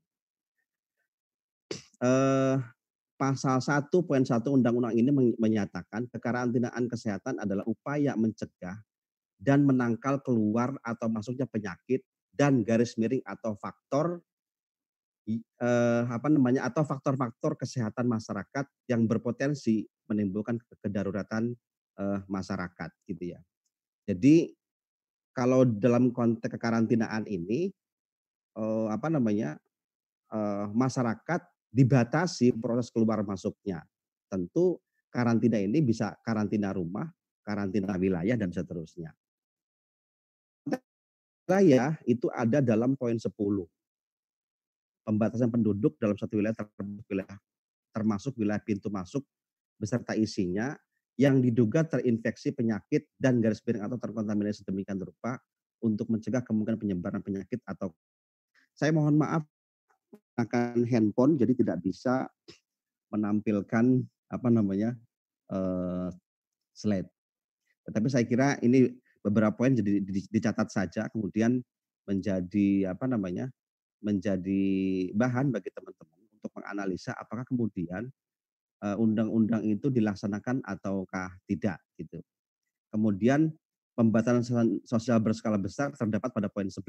[2.00, 2.56] Eh,
[3.20, 8.80] pasal 1 poin 1 Undang-Undang ini menyatakan kekarantinaan kesehatan adalah upaya mencegah
[9.40, 12.04] dan menangkal keluar atau masuknya penyakit
[12.36, 14.20] dan garis miring atau faktor
[15.28, 21.56] eh, apa namanya atau faktor-faktor kesehatan masyarakat yang berpotensi menimbulkan kedaruratan
[22.00, 23.40] eh, masyarakat gitu ya.
[24.06, 24.52] Jadi
[25.32, 27.72] kalau dalam konteks kekarantinaan ini
[28.60, 29.56] eh, apa namanya
[30.78, 31.42] masyarakat
[31.74, 33.82] dibatasi proses keluar masuknya.
[34.30, 34.78] Tentu
[35.10, 37.10] karantina ini bisa karantina rumah,
[37.42, 39.10] karantina wilayah dan seterusnya.
[41.50, 43.26] Wilayah itu ada dalam poin 10.
[45.02, 46.54] Pembatasan penduduk dalam satu wilayah
[47.90, 49.26] termasuk wilayah pintu masuk
[49.82, 50.78] beserta isinya
[51.18, 55.42] yang diduga terinfeksi penyakit dan garis miring atau terkontaminasi sedemikian rupa
[55.82, 57.98] untuk mencegah kemungkinan penyebaran penyakit atau
[58.78, 59.42] saya mohon maaf
[60.38, 62.30] akan handphone jadi tidak bisa
[63.10, 64.94] menampilkan apa namanya
[65.50, 66.14] uh,
[66.78, 67.10] slide.
[67.90, 71.60] Tetapi saya kira ini beberapa poin jadi dicatat saja kemudian
[72.08, 73.52] menjadi apa namanya
[74.00, 74.64] menjadi
[75.12, 78.08] bahan bagi teman-teman untuk menganalisa apakah kemudian
[78.80, 82.24] Eh, undang-undang itu dilaksanakan ataukah tidak gitu.
[82.96, 83.52] Kemudian
[83.92, 86.88] pembatasan sosial berskala besar terdapat pada poin 11.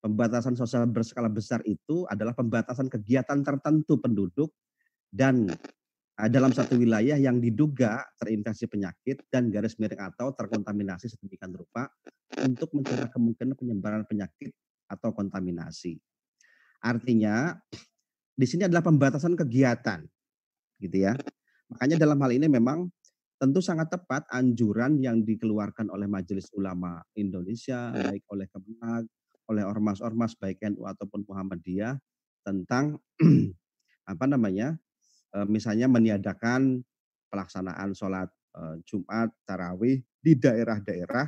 [0.00, 4.48] Pembatasan sosial berskala besar itu adalah pembatasan kegiatan tertentu penduduk
[5.12, 5.52] dan
[6.30, 11.90] dalam satu wilayah yang diduga terinfeksi penyakit dan garis miring atau terkontaminasi sedemikian rupa
[12.38, 14.54] untuk mencegah kemungkinan penyebaran penyakit
[14.86, 15.98] atau kontaminasi.
[16.82, 17.58] Artinya
[18.38, 20.06] di sini adalah pembatasan kegiatan
[20.78, 21.14] gitu ya.
[21.70, 22.90] Makanya dalam hal ini memang
[23.42, 29.10] tentu sangat tepat anjuran yang dikeluarkan oleh Majelis Ulama Indonesia, baik oleh Kemenag,
[29.50, 31.98] oleh ormas-ormas baik NU ataupun Muhammadiyah
[32.46, 33.02] tentang
[34.12, 34.78] apa namanya,
[35.48, 36.84] misalnya meniadakan
[37.32, 41.26] pelaksanaan sholat e, Jumat, tarawih di daerah-daerah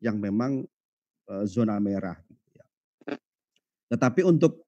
[0.00, 0.64] yang memang
[1.28, 2.16] uh, zona merah.
[2.24, 2.66] Gitu ya.
[3.92, 4.64] Tetapi untuk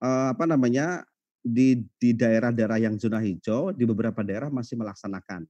[0.00, 1.04] apa namanya
[1.44, 5.44] di di daerah-daerah yang zona hijau di beberapa daerah masih melaksanakan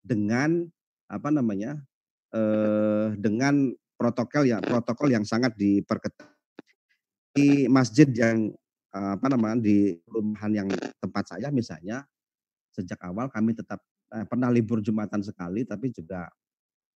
[0.00, 0.64] dengan
[1.12, 1.76] apa namanya
[3.20, 3.68] dengan
[4.00, 6.24] protokol ya protokol yang sangat diperketat
[7.36, 8.48] di masjid yang
[8.92, 10.68] apa namanya di rumahan yang
[11.00, 12.04] tempat saya misalnya
[12.72, 13.80] sejak awal kami tetap
[14.12, 16.28] eh, pernah libur jumatan sekali tapi juga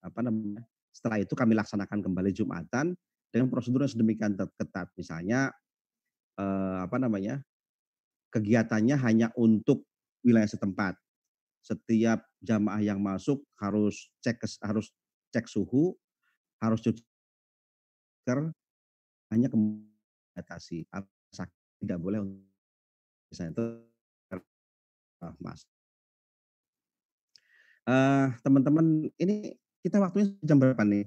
[0.03, 0.63] apa namanya
[0.95, 2.95] setelah itu kami laksanakan kembali jumatan
[3.27, 4.87] dengan prosedur yang sedemikian ketat.
[4.95, 5.51] Misalnya
[6.39, 7.43] eh, apa namanya
[8.31, 9.83] kegiatannya hanya untuk
[10.23, 10.95] wilayah setempat.
[11.59, 14.93] Setiap jamaah yang masuk harus cek harus
[15.33, 15.97] cek suhu
[16.63, 17.03] harus cuci
[19.29, 19.47] hanya
[20.33, 20.85] batasi
[21.83, 22.19] tidak boleh
[23.31, 23.65] misalnya itu
[25.41, 25.65] mas
[27.89, 31.05] uh, teman-teman ini kita waktunya jam berapa nih?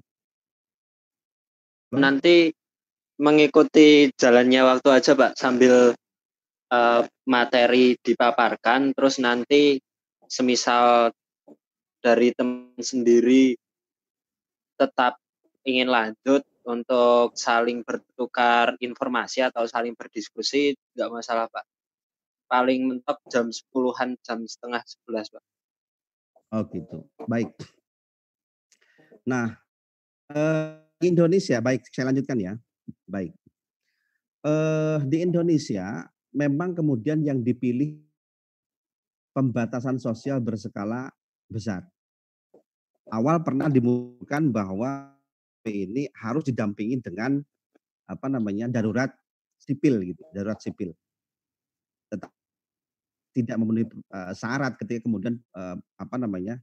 [1.98, 2.54] Nanti
[3.18, 5.98] mengikuti jalannya waktu aja pak sambil
[6.70, 8.94] uh, materi dipaparkan.
[8.94, 9.82] Terus nanti
[10.30, 11.10] semisal
[11.98, 13.58] dari teman sendiri
[14.78, 15.18] tetap
[15.66, 21.64] ingin lanjut untuk saling bertukar informasi atau saling berdiskusi nggak masalah Pak.
[22.44, 25.44] Paling mentok jam sepuluhan jam setengah sebelas Pak.
[26.52, 27.08] Oh gitu.
[27.24, 27.52] Baik.
[29.24, 29.56] Nah,
[30.32, 32.52] eh, Indonesia, baik saya lanjutkan ya.
[33.08, 33.32] Baik.
[34.44, 36.04] Eh, di Indonesia
[36.36, 37.96] memang kemudian yang dipilih
[39.32, 41.08] pembatasan sosial berskala
[41.48, 41.84] besar.
[43.08, 45.17] Awal pernah dimulakan bahwa
[45.70, 47.38] ini harus didampingi dengan
[48.08, 49.12] apa namanya darurat
[49.60, 50.96] sipil gitu, darurat sipil.
[52.08, 52.32] Tetap
[53.36, 56.56] tidak memenuhi uh, syarat ketika kemudian uh, apa namanya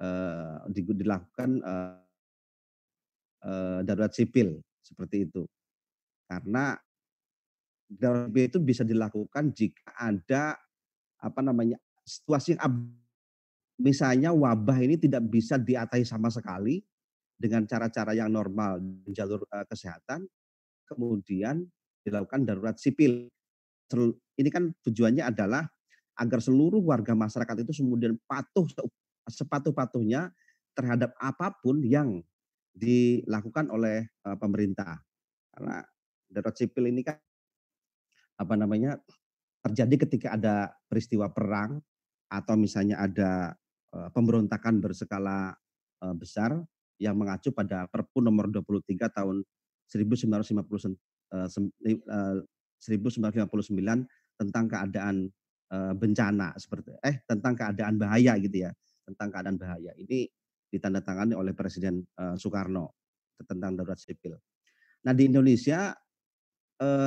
[0.00, 2.00] uh, dilakukan uh,
[3.44, 5.44] uh, darurat sipil seperti itu.
[6.26, 6.74] Karena
[7.86, 10.56] darurat sipil itu bisa dilakukan jika ada
[11.20, 12.62] apa namanya situasi yang
[13.76, 16.80] misalnya wabah ini tidak bisa diatasi sama sekali
[17.36, 20.24] dengan cara-cara yang normal di jalur uh, kesehatan,
[20.88, 21.62] kemudian
[22.00, 23.28] dilakukan darurat sipil.
[24.36, 25.62] Ini kan tujuannya adalah
[26.16, 28.66] agar seluruh warga masyarakat itu kemudian patuh
[29.28, 30.32] sepatuh-patuhnya
[30.72, 32.24] terhadap apa pun yang
[32.72, 35.00] dilakukan oleh uh, pemerintah.
[35.52, 35.84] Karena
[36.28, 37.16] darurat sipil ini kan
[38.36, 39.00] apa namanya
[39.64, 41.80] terjadi ketika ada peristiwa perang
[42.28, 43.54] atau misalnya ada
[43.96, 45.56] uh, pemberontakan berskala
[46.04, 46.58] uh, besar
[47.00, 49.44] yang mengacu pada Perpu nomor 23 tahun
[49.88, 50.96] 1959
[51.32, 51.48] eh,
[54.36, 55.16] tentang keadaan
[55.72, 58.70] eh, bencana seperti eh tentang keadaan bahaya gitu ya
[59.06, 60.26] tentang keadaan bahaya ini
[60.66, 62.92] ditandatangani oleh Presiden eh, Soekarno
[63.44, 64.32] tentang darurat sipil.
[65.04, 65.92] Nah di Indonesia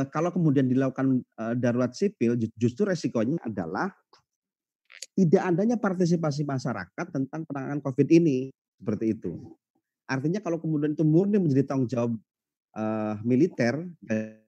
[0.10, 1.21] kalau kemudian dilakukan
[1.62, 3.93] darurat sipil justru resikonya adalah
[5.13, 8.49] tidak adanya partisipasi masyarakat tentang penanganan COVID ini
[8.82, 9.59] seperti itu.
[10.10, 12.17] Artinya kalau kemudian itu murni menjadi tanggung jawab
[12.74, 14.41] uh, militer uh,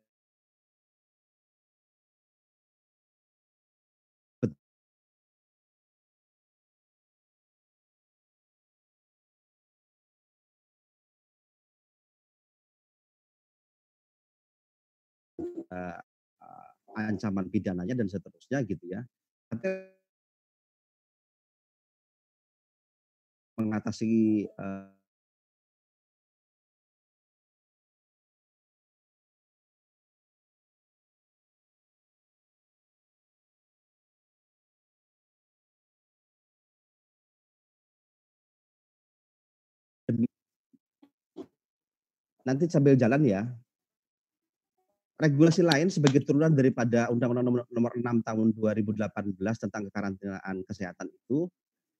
[16.97, 19.05] ancaman pidananya dan seterusnya gitu ya.
[23.61, 25.00] mengatasi uh,
[42.45, 43.41] nanti sambil jalan ya.
[45.21, 51.45] Regulasi lain sebagai turunan daripada Undang-Undang nomor, nomor 6 tahun 2018 tentang kekarantinaan kesehatan itu,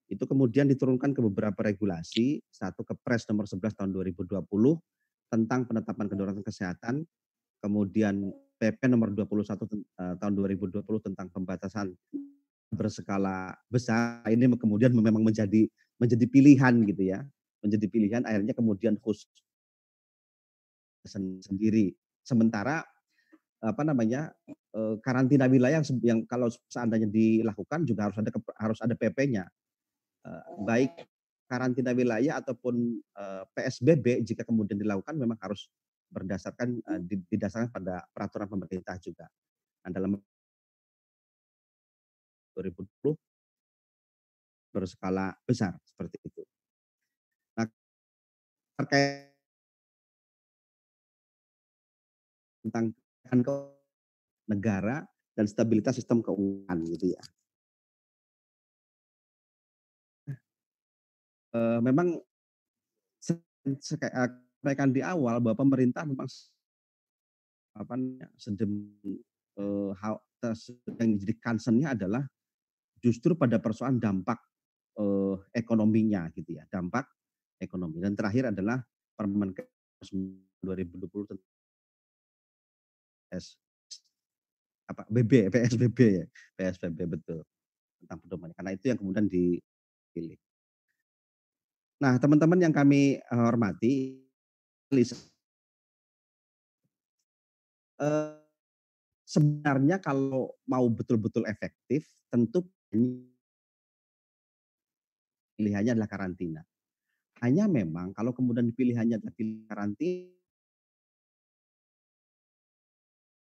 [0.10, 4.42] itu kemudian diturunkan ke beberapa regulasi, satu Kepres nomor 11 tahun 2020
[5.30, 7.06] tentang penetapan kedaruratan kesehatan,
[7.62, 11.94] kemudian PP nomor 21 eh, tahun 2020 tentang pembatasan
[12.74, 14.26] berskala besar.
[14.26, 15.70] Ini kemudian memang menjadi
[16.02, 17.22] menjadi pilihan gitu ya.
[17.62, 19.30] Menjadi pilihan akhirnya kemudian khusus
[21.08, 21.94] sendiri.
[22.22, 22.86] Sementara
[23.62, 24.34] apa namanya
[25.06, 29.46] karantina wilayah yang, yang kalau seandainya dilakukan juga harus ada harus ada PP-nya.
[30.66, 30.94] Baik
[31.50, 33.02] karantina wilayah ataupun
[33.58, 35.70] PSBB jika kemudian dilakukan memang harus
[36.12, 39.26] berdasarkan didasarkan pada peraturan pemerintah juga.
[39.82, 40.20] Nah, dalam
[42.54, 43.16] 2020
[44.72, 46.44] berskala besar seperti itu.
[47.60, 47.68] Nah,
[48.80, 49.31] terkait
[52.62, 52.94] tentang
[54.50, 55.06] negara
[55.38, 57.24] dan stabilitas sistem keuangan gitu ya.
[61.52, 62.16] Uh, memang
[63.20, 66.24] sampaikan di awal bahwa pemerintah memang
[67.76, 67.96] apa
[68.40, 68.88] sedem
[70.00, 70.16] hal
[70.96, 72.24] yang jadi concernnya adalah
[73.04, 74.40] justru pada persoalan dampak
[74.98, 77.04] uh, ekonominya gitu ya dampak
[77.60, 78.82] ekonomi dan terakhir adalah
[79.14, 79.68] Permenkes
[80.64, 81.51] 2020
[83.32, 83.56] S
[84.92, 86.26] apa BB PSBB ya
[86.60, 87.40] PSBB betul
[88.04, 90.40] tentang pedoman karena itu yang kemudian dipilih.
[92.02, 94.18] Nah teman-teman yang kami eh, hormati,
[98.02, 98.34] eh,
[99.22, 102.66] sebenarnya kalau mau betul-betul efektif tentu
[105.56, 106.66] pilihannya adalah karantina.
[107.46, 109.34] Hanya memang kalau kemudian pilihannya adalah
[109.70, 110.41] karantina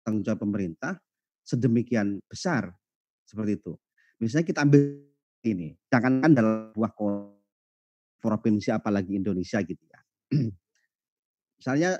[0.01, 0.97] tanggung jawab pemerintah
[1.41, 2.69] sedemikian besar
[3.25, 3.73] seperti itu.
[4.21, 4.81] Misalnya kita ambil
[5.45, 6.91] ini, jangankan dalam sebuah
[8.21, 9.99] provinsi apalagi Indonesia gitu ya.
[11.61, 11.97] Misalnya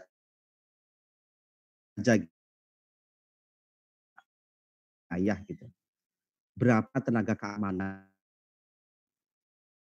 [5.18, 5.66] ayah gitu.
[6.58, 8.06] Berapa tenaga keamanan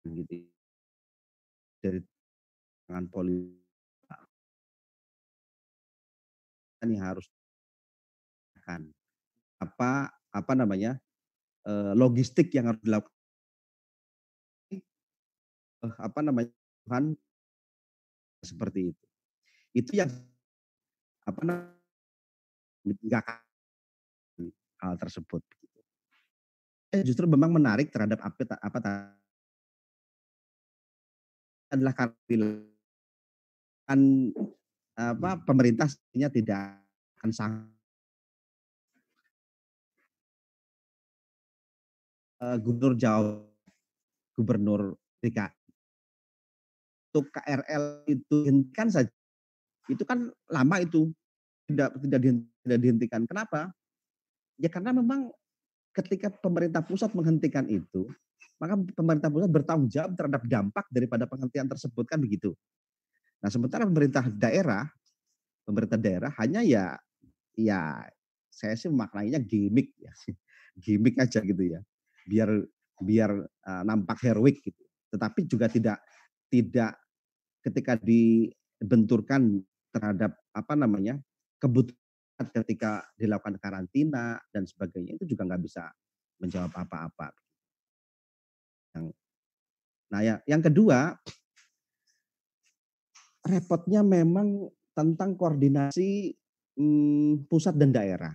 [0.05, 0.45] gitu
[1.81, 2.01] dari
[2.85, 3.57] tangan polisi
[6.85, 7.25] ini harus
[8.65, 8.81] dilakukan?
[9.61, 10.97] Apa apa namanya
[11.93, 13.13] logistik yang harus dilakukan?
[15.85, 16.49] Eh, apa namanya
[16.85, 17.13] Tuhan
[18.41, 19.05] seperti itu.
[19.77, 20.09] Itu yang
[21.25, 23.21] apa namanya
[24.81, 25.41] hal tersebut.
[26.93, 28.77] Eh, justru memang menarik terhadap apa apa
[31.73, 32.15] adalah karena
[33.85, 33.99] kan
[34.95, 35.91] apa pemerintah
[36.31, 36.79] tidak
[37.19, 37.74] akan sangat
[42.41, 43.43] uh, Gubernur Jawa,
[44.35, 44.81] Gubernur
[45.23, 45.63] DKI.
[47.11, 49.13] Untuk KRL itu hentikan saja.
[49.87, 51.15] Itu kan lama itu
[51.69, 53.21] tidak tidak tidak dihentikan.
[53.23, 53.71] Kenapa?
[54.59, 55.31] Ya karena memang
[55.95, 58.11] ketika pemerintah pusat menghentikan itu,
[58.59, 62.51] maka pemerintah pusat bertanggung jawab terhadap dampak daripada penghentian tersebut kan begitu.
[63.39, 64.83] Nah, sementara pemerintah daerah,
[65.63, 66.99] pemerintah daerah hanya ya
[67.55, 68.03] ya
[68.51, 70.11] saya sih maknanya gimmick ya.
[70.83, 71.79] gimmick aja gitu ya
[72.25, 72.49] biar
[72.99, 74.83] biar uh, nampak heroik gitu.
[75.13, 75.99] Tetapi juga tidak
[76.49, 76.97] tidak
[77.61, 81.15] ketika dibenturkan terhadap apa namanya
[81.57, 81.97] kebutuhan
[82.51, 85.87] ketika dilakukan karantina dan sebagainya itu juga nggak bisa
[86.43, 87.31] menjawab apa-apa.
[90.11, 91.15] Nah ya, yang kedua
[93.45, 96.31] repotnya memang tentang koordinasi
[96.79, 98.33] hmm, pusat dan daerah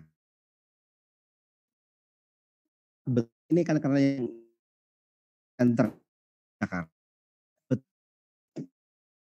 [3.51, 4.25] ini kan karena yang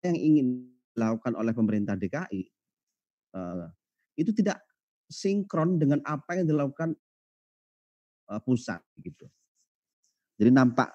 [0.05, 0.47] yang ingin
[0.93, 2.41] dilakukan oleh pemerintah DKI
[3.33, 3.67] uh,
[4.15, 4.61] itu tidak
[5.09, 6.93] sinkron dengan apa yang dilakukan
[8.29, 9.25] uh, pusat gitu.
[10.37, 10.93] Jadi nampak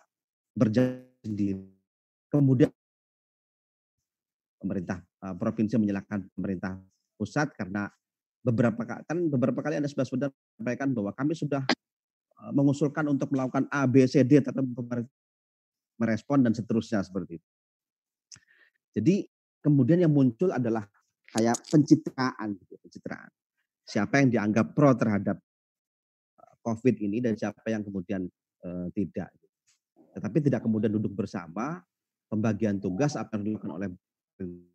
[0.54, 1.66] berjalan sendiri.
[2.30, 2.70] Kemudian
[4.62, 6.78] pemerintah uh, provinsi menyalahkan pemerintah
[7.18, 7.90] pusat karena
[8.40, 10.06] beberapa kan beberapa kali Anda sudah
[10.56, 11.89] sampaikan bahwa kami sudah Eh,
[12.48, 14.64] mengusulkan untuk melakukan A, B, C, D, tapi
[16.00, 17.48] merespon dan seterusnya seperti itu.
[18.96, 19.16] Jadi
[19.60, 20.88] kemudian yang muncul adalah
[21.30, 23.28] kayak pencitraan, gitu, pencitraan.
[23.84, 25.36] Siapa yang dianggap pro terhadap
[26.40, 28.24] eh, COVID ini dan siapa yang kemudian
[28.64, 29.30] uh, tidak.
[29.36, 29.56] Gitu.
[30.16, 31.78] Tetapi tidak kemudian duduk bersama,
[32.26, 33.88] pembagian tugas apa yang dilakukan oleh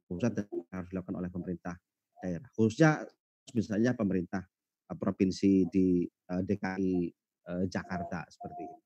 [0.06, 1.76] pusat dan harus dilakukan oleh pemerintah
[2.22, 2.48] daerah.
[2.54, 3.04] Khususnya
[3.52, 4.46] misalnya pemerintah
[4.86, 7.25] provinsi di DKI Eh,
[7.70, 8.80] Jakarta seperti itu.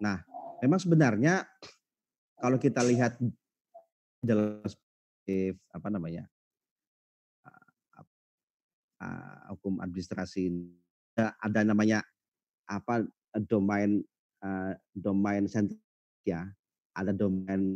[0.00, 0.20] Nah,
[0.60, 1.44] memang sebenarnya
[2.36, 3.16] kalau kita lihat
[4.24, 4.76] jelas
[5.72, 6.28] apa namanya
[9.00, 10.52] uh, hukum administrasi
[11.16, 12.04] ada namanya
[12.68, 13.08] apa
[13.48, 14.04] domain
[14.92, 15.80] domain sentral
[16.28, 16.44] ya
[16.92, 17.72] ada domain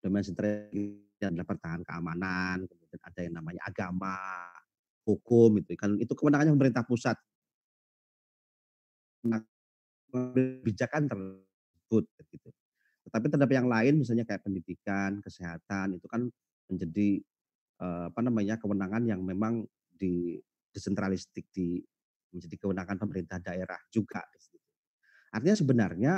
[0.00, 0.72] domain sentral
[1.20, 4.16] adalah pertahanan keamanan kemudian ada yang namanya agama
[5.02, 7.18] hukum itu kan itu kewenangannya pemerintah pusat
[10.12, 12.48] kebijakan tersebut gitu.
[13.08, 16.28] Tetapi terhadap yang lain misalnya kayak pendidikan, kesehatan itu kan
[16.70, 17.18] menjadi
[17.82, 20.38] eh, apa namanya kewenangan yang memang di
[20.72, 21.80] desentralistik di
[22.32, 24.24] menjadi kewenangan pemerintah daerah juga.
[25.32, 26.12] Artinya sebenarnya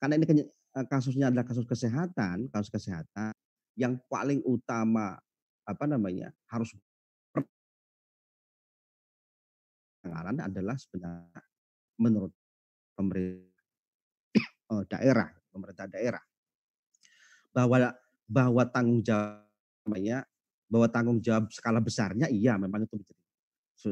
[0.00, 3.32] karena ini eh, kasusnya adalah kasus kesehatan, kasus kesehatan
[3.74, 5.18] yang paling utama
[5.64, 6.76] apa namanya harus
[10.04, 11.40] penanganan adalah sebenarnya
[11.96, 12.32] menurut
[12.92, 13.64] pemerintah
[14.76, 16.22] eh, daerah, pemerintah daerah
[17.54, 17.94] bahwa
[18.28, 19.46] bahwa tanggung jawab
[19.86, 20.26] namanya
[20.68, 23.22] bahwa tanggung jawab skala besarnya iya memang itu menjadi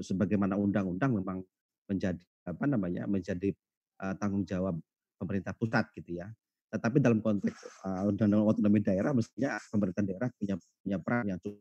[0.03, 1.39] sebagaimana undang-undang memang
[1.87, 3.55] menjadi apa namanya menjadi
[4.03, 4.75] uh, tanggung jawab
[5.21, 6.27] pemerintah pusat gitu ya.
[6.73, 11.61] Tetapi dalam konteks uh, undang-undang otonomi daerah mestinya pemerintah daerah punya punya peran yang cukup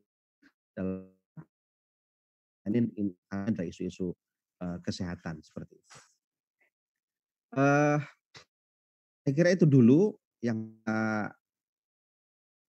[0.72, 1.12] dalam
[2.72, 4.16] ini, ini ada isu-isu
[4.62, 5.98] uh, kesehatan seperti itu.
[7.52, 8.00] Uh,
[9.26, 11.28] saya kira itu dulu yang uh,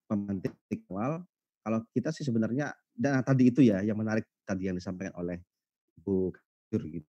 [0.09, 0.53] pemantik
[0.91, 1.23] awal.
[1.63, 5.39] Kalau kita sih sebenarnya dan tadi itu ya yang menarik tadi yang disampaikan oleh
[5.95, 7.09] Bu Kafir gitu.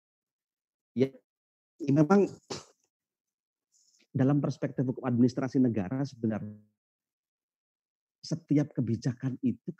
[0.94, 1.10] Ya,
[1.82, 2.30] ya memang
[4.14, 6.62] dalam perspektif hukum administrasi negara sebenarnya
[8.24, 9.74] setiap kebijakan itu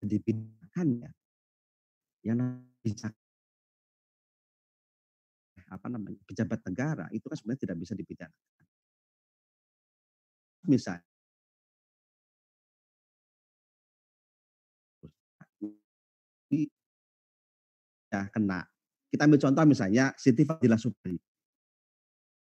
[0.00, 1.10] dipindahkan ya.
[2.26, 3.12] Yang bisa
[5.66, 8.64] apa namanya pejabat negara itu kan sebenarnya tidak bisa dipidanakan.
[10.66, 11.06] Misalnya
[18.10, 18.60] ya kena.
[19.06, 21.14] Kita ambil contoh misalnya Siti Fadila Supri.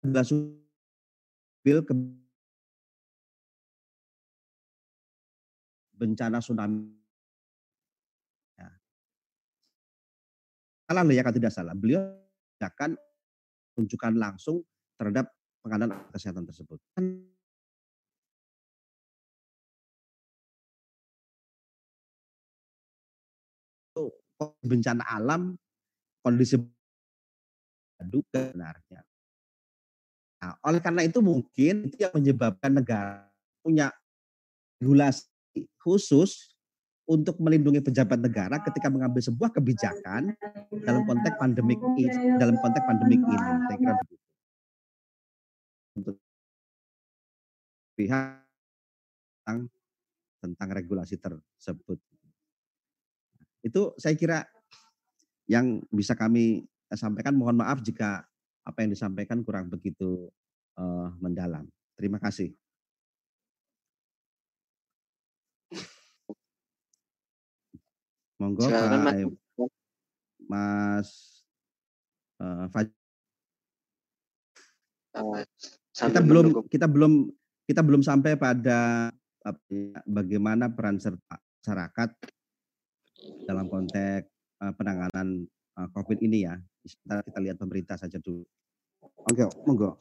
[0.00, 1.94] Fadila Supri ke
[5.98, 6.94] bencana tsunami.
[8.54, 8.70] Ya.
[10.86, 11.74] Salah ya kan tidak salah.
[11.74, 12.27] Beliau
[12.66, 12.98] akan
[13.78, 14.66] tunjukkan langsung
[14.98, 15.30] terhadap
[15.62, 16.82] pengadaan kesehatan tersebut.
[16.98, 17.28] Kan
[24.62, 25.58] bencana alam,
[26.22, 26.54] kondisi
[28.06, 29.02] duga benarnya.
[30.38, 33.26] Nah, oleh karena itu mungkin itu yang menyebabkan negara
[33.58, 33.90] punya
[34.78, 35.26] regulasi
[35.82, 36.54] khusus
[37.08, 40.36] untuk melindungi pejabat negara ketika mengambil sebuah kebijakan
[40.84, 43.48] dalam konteks pandemik ini, dalam konteks pandemik ini.
[43.64, 44.24] Saya kira begitu.
[45.96, 46.16] Untuk
[47.96, 48.44] pihak
[50.44, 51.96] tentang, regulasi tersebut.
[53.64, 54.44] Itu saya kira
[55.48, 57.32] yang bisa kami sampaikan.
[57.32, 58.20] Mohon maaf jika
[58.68, 60.28] apa yang disampaikan kurang begitu
[60.76, 61.64] uh, mendalam.
[61.96, 62.52] Terima kasih.
[68.38, 69.30] Monggo Silakan, Pak Mas,
[70.46, 71.08] Mas
[72.38, 72.86] uh, Faj
[75.18, 75.42] uh,
[75.98, 77.12] kita belum kita belum
[77.68, 79.10] kita belum sampai pada
[79.68, 82.10] ya, bagaimana peran serta masyarakat
[83.44, 84.24] dalam konteks
[84.62, 85.44] uh, penanganan
[85.76, 86.56] uh, COVID ini ya.
[86.86, 88.46] Sebentar kita lihat pemerintah saja dulu.
[89.28, 90.00] Oke, monggo.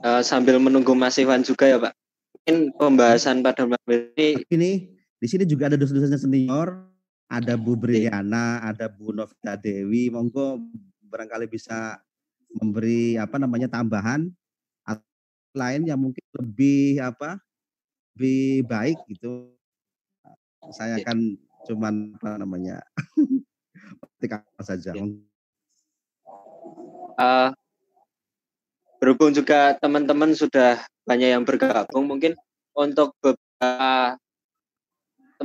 [0.00, 1.92] Uh, sambil menunggu Mas Iwan juga ya Pak.
[2.32, 3.84] Mungkin pembahasan pada malam
[4.16, 4.40] ini.
[4.48, 4.70] Ini
[5.16, 6.76] di sini juga ada dosen-dosen senior,
[7.32, 10.12] ada Bu Briana, ada Bu Novita Dewi.
[10.12, 10.60] Monggo
[11.08, 11.96] barangkali bisa
[12.60, 14.28] memberi apa namanya tambahan
[14.84, 15.04] atau
[15.56, 17.40] lain yang mungkin lebih apa
[18.16, 19.52] lebih baik gitu.
[20.72, 22.84] Saya akan cuman apa namanya
[24.16, 24.92] ketika saja.
[27.16, 27.48] Uh,
[29.00, 32.36] berhubung juga teman-teman sudah banyak yang bergabung, mungkin
[32.76, 34.20] untuk beberapa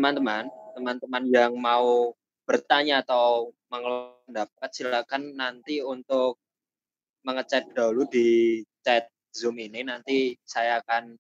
[0.02, 2.18] teman-teman, teman-teman yang mau
[2.50, 6.42] bertanya atau mendapat silakan nanti untuk
[7.22, 11.14] mengechat dahulu di chat Zoom ini nanti saya akan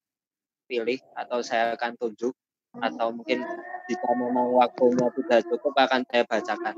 [0.66, 2.34] pilih atau saya akan tunjuk
[2.82, 3.46] atau mungkin
[3.86, 6.76] jika memang waktunya tidak cukup akan saya bacakan.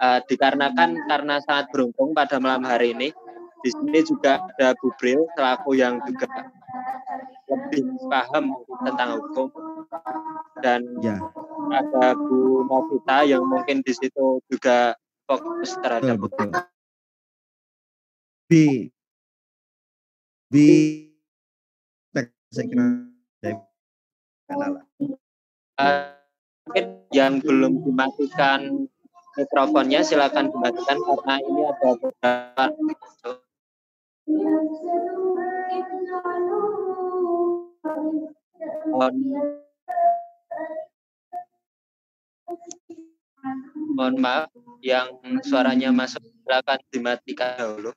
[0.00, 3.12] Uh, dikarenakan karena sangat beruntung pada malam hari ini
[3.60, 6.24] di sini juga ada Bu Bril selaku yang juga
[7.48, 8.44] lebih paham
[8.82, 9.46] tentang hukum
[10.62, 11.16] dan ya.
[11.70, 14.96] ada Bu Novita yang mungkin di situ juga
[15.28, 16.66] fokus terhadap betul, betul.
[18.48, 18.66] Di
[20.52, 20.68] di
[22.54, 22.86] saya kira
[25.80, 26.14] uh,
[27.10, 28.86] yang belum dimatikan
[29.34, 32.64] mikrofonnya silakan dimatikan karena ini ada beberapa
[43.94, 44.48] mohon maaf
[44.80, 45.12] yang
[45.44, 47.92] suaranya masuk silakan dimatikan dahulu.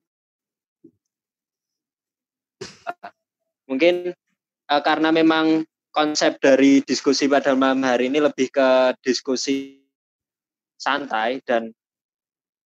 [3.68, 4.16] Mungkin
[4.72, 9.82] uh, karena memang konsep dari diskusi pada malam hari ini lebih ke diskusi
[10.78, 11.74] santai dan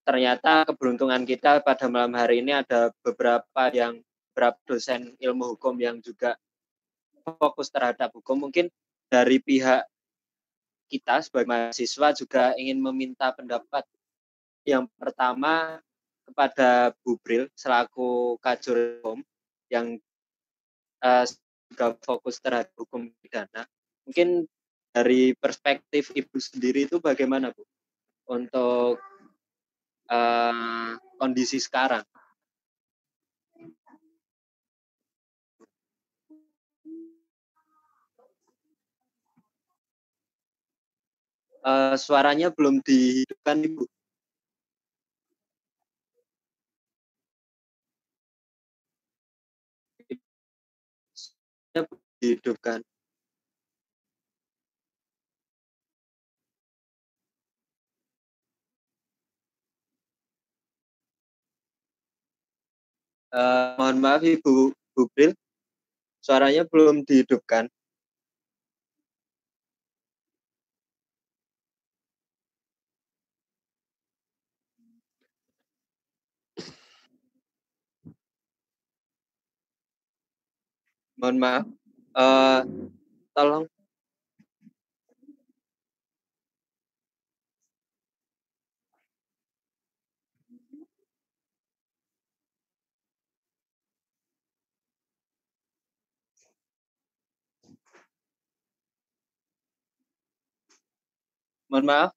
[0.02, 6.00] ternyata keberuntungan kita pada malam hari ini ada beberapa yang beberapa dosen ilmu hukum yang
[6.00, 6.40] juga
[7.38, 8.72] fokus terhadap hukum mungkin
[9.12, 9.86] dari pihak
[10.92, 13.88] kita sebagai mahasiswa juga ingin meminta pendapat.
[14.68, 15.80] Yang pertama
[16.28, 19.20] kepada Bu Bril selaku kajur hukum
[19.72, 19.96] yang
[21.04, 21.26] uh,
[21.72, 23.64] juga fokus terhadap hukum pidana.
[24.04, 24.48] Mungkin
[24.92, 27.64] dari perspektif Ibu sendiri itu bagaimana Bu
[28.28, 29.00] untuk
[30.12, 32.04] uh, kondisi sekarang?
[41.62, 43.86] Uh, suaranya belum dihidupkan Ibu.
[52.22, 52.86] dihidupkan.
[63.32, 65.32] Uh, mohon maaf Ibu Bubril,
[66.20, 67.72] suaranya belum dihidupkan.
[81.16, 81.66] Mohon maaf,
[82.20, 82.68] uh,
[83.32, 83.64] tolong
[101.72, 102.12] mohon maaf,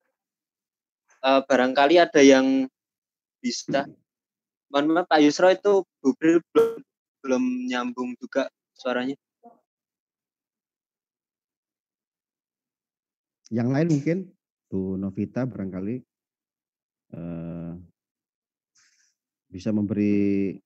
[1.22, 2.66] uh, barangkali ada yang
[3.38, 3.86] bisa.
[4.74, 6.82] Mohon maaf Pak Yusro itu Bubril belum
[7.22, 9.14] belum nyambung juga suaranya.
[13.54, 14.18] Yang lain mungkin
[14.66, 16.02] Bu Novita barangkali
[17.14, 17.78] uh,
[19.46, 20.58] bisa memberi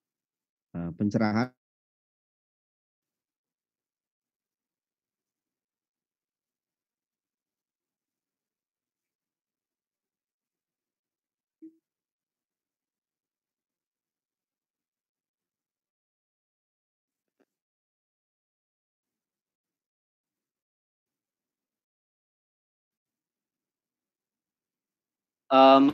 [0.73, 1.53] uh, pencerahan
[25.53, 25.93] um,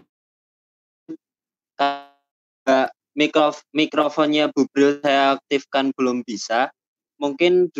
[3.14, 6.70] mikrof mikrofonnya Bubril saya aktifkan belum bisa,
[7.18, 7.70] mungkin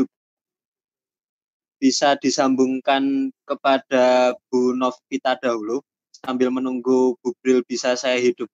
[1.82, 5.82] bisa disambungkan kepada Bu Novita dahulu
[6.24, 8.48] sambil menunggu Bubril bisa saya hidup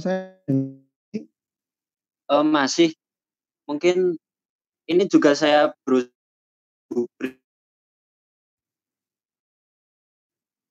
[0.00, 0.40] saya
[2.32, 2.96] uh, masih
[3.68, 4.16] mungkin
[4.90, 6.10] ini juga saya berusaha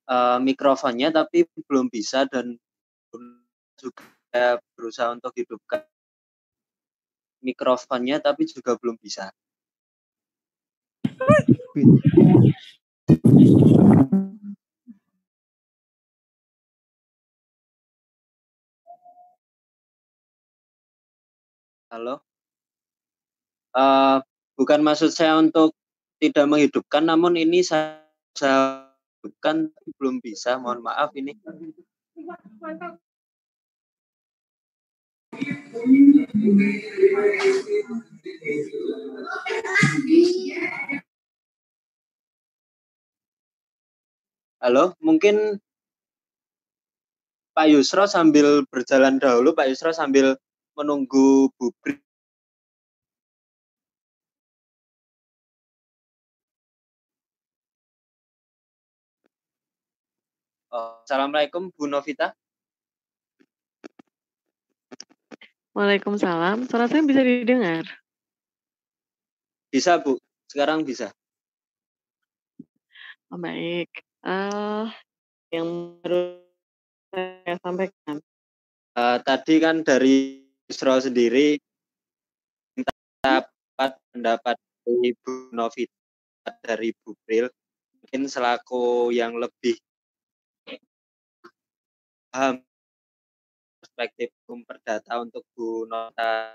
[0.10, 2.58] uh, mikrofonnya tapi belum bisa dan
[3.80, 5.86] juga berusaha untuk hidupkan
[7.40, 9.32] mikrofonnya tapi juga belum bisa.
[21.90, 22.22] Halo?
[23.74, 24.22] Uh,
[24.54, 25.74] bukan maksud saya untuk
[26.22, 28.06] tidak menghidupkan, namun ini saya,
[28.38, 28.86] saya
[29.18, 30.62] hidupkan belum bisa.
[30.62, 31.34] Mohon maaf ini.
[44.62, 45.58] Halo, mungkin
[47.58, 50.38] Pak Yusro sambil berjalan dahulu, Pak Yusro sambil
[50.80, 52.00] menunggu bubrik
[60.70, 62.38] Oh, Assalamualaikum Bu Novita.
[65.74, 66.70] Waalaikumsalam.
[66.70, 67.90] Suara saya bisa didengar?
[69.74, 71.10] Bisa Bu, sekarang bisa.
[73.34, 73.90] Oh, baik.
[74.22, 74.94] Uh,
[75.50, 76.38] yang baru
[77.18, 78.22] saya sampaikan.
[78.94, 81.58] Uh, tadi kan dari Isro sendiri
[83.26, 84.54] dapat pendapat
[84.86, 87.50] Ibu Novita dari Bu Bril
[87.98, 89.82] mungkin selaku yang lebih
[92.30, 92.62] paham
[93.82, 96.54] perspektif hukum perdata untuk Bu Nota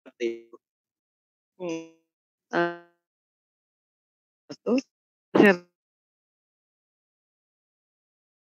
[0.00, 0.56] seperti itu.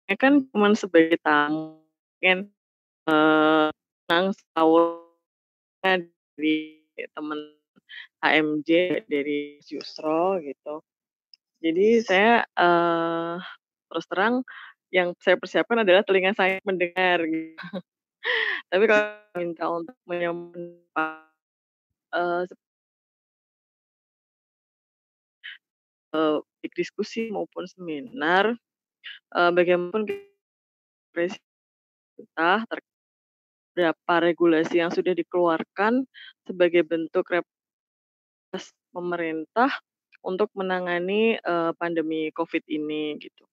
[0.04, 1.87] Saya kan cuma sebagai tamu
[2.28, 2.40] kan
[3.08, 3.68] uh,
[4.08, 4.36] senang
[5.88, 6.84] dari
[7.16, 7.40] teman
[8.20, 10.84] HMJ dari Yusro gitu.
[11.64, 13.40] Jadi saya uh,
[13.90, 14.44] terus terang
[14.92, 17.58] yang saya persiapkan adalah telinga saya mendengar gitu.
[18.72, 19.08] Tapi kalau
[19.40, 21.24] minta untuk menyempatkan
[22.12, 22.44] uh,
[26.16, 26.40] uh,
[26.76, 28.56] diskusi maupun seminar
[29.36, 30.08] uh, bagaimanapun
[32.18, 32.98] pemerintah terkait
[33.78, 36.02] berapa regulasi yang sudah dikeluarkan
[36.50, 37.30] sebagai bentuk
[38.90, 39.70] pemerintah
[40.26, 43.46] untuk menangani uh, pandemi COVID ini gitu.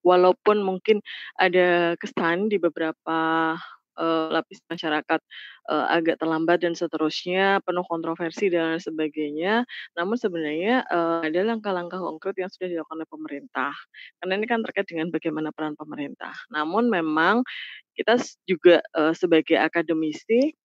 [0.00, 1.04] Walaupun mungkin
[1.36, 3.52] ada kesan di beberapa
[4.00, 5.20] uh, lapis masyarakat
[5.68, 12.34] uh, agak terlambat dan seterusnya, penuh kontroversi dan sebagainya, namun sebenarnya uh, ada langkah-langkah konkret
[12.40, 13.72] yang sudah dilakukan oleh pemerintah.
[14.18, 16.32] Karena ini kan terkait dengan bagaimana peran pemerintah.
[16.48, 17.44] Namun memang
[17.92, 18.16] kita
[18.48, 20.56] juga uh, sebagai akademisi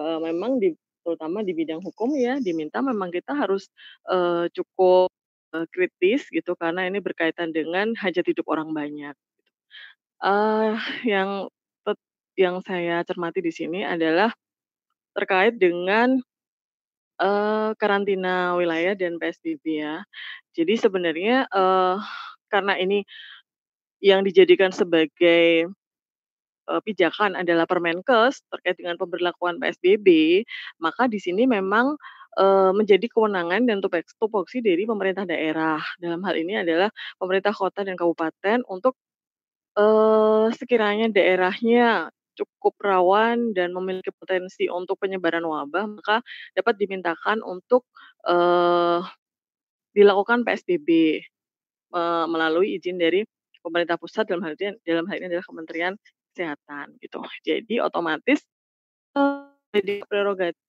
[0.00, 0.72] uh, memang di
[1.04, 3.72] terutama di bidang hukum ya diminta memang kita harus
[4.12, 5.08] uh, cukup
[5.72, 9.16] kritis gitu karena ini berkaitan dengan hajat hidup orang banyak.
[10.20, 10.76] Uh,
[11.08, 11.48] yang
[12.38, 14.30] yang saya cermati di sini adalah
[15.10, 16.22] terkait dengan
[17.18, 20.06] uh, karantina wilayah dan PSBB ya.
[20.54, 21.98] Jadi sebenarnya uh,
[22.46, 23.02] karena ini
[23.98, 25.66] yang dijadikan sebagai
[26.70, 30.40] uh, pijakan adalah Permenkes terkait dengan pemberlakuan PSBB,
[30.78, 31.98] maka di sini memang
[32.70, 35.82] menjadi kewenangan dan tupoksi dari pemerintah daerah.
[35.98, 36.86] Dalam hal ini adalah
[37.18, 38.94] pemerintah kota dan kabupaten untuk
[39.74, 46.22] uh, sekiranya daerahnya cukup rawan dan memiliki potensi untuk penyebaran wabah, maka
[46.54, 47.82] dapat dimintakan untuk
[48.30, 49.02] uh,
[49.90, 51.18] dilakukan PSBB
[51.90, 53.26] uh, melalui izin dari
[53.58, 55.94] pemerintah pusat dalam hal ini dalam hal ini adalah Kementerian
[56.32, 57.18] kesehatan gitu.
[57.42, 58.46] Jadi otomatis
[59.74, 60.62] jadi prerogatif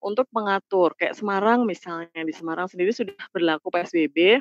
[0.00, 4.40] untuk mengatur kayak Semarang misalnya di Semarang sendiri sudah berlaku PSBB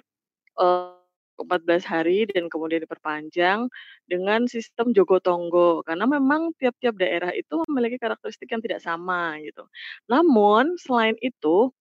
[1.39, 3.71] 14 hari dan kemudian diperpanjang
[4.05, 9.63] dengan sistem jogo-tonggo karena memang tiap-tiap daerah itu memiliki karakteristik yang tidak sama gitu.
[10.11, 11.71] Namun selain itu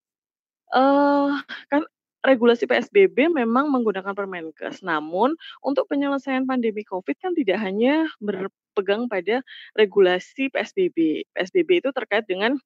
[0.74, 1.32] uh,
[1.72, 1.82] kan
[2.26, 4.82] regulasi PSBB memang menggunakan Permenkes.
[4.82, 9.40] Namun untuk penyelesaian pandemi Covid kan tidak hanya berpegang pada
[9.78, 11.28] regulasi PSBB.
[11.34, 12.58] PSBB itu terkait dengan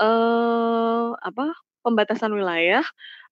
[0.00, 1.52] uh, apa?
[1.86, 2.82] pembatasan wilayah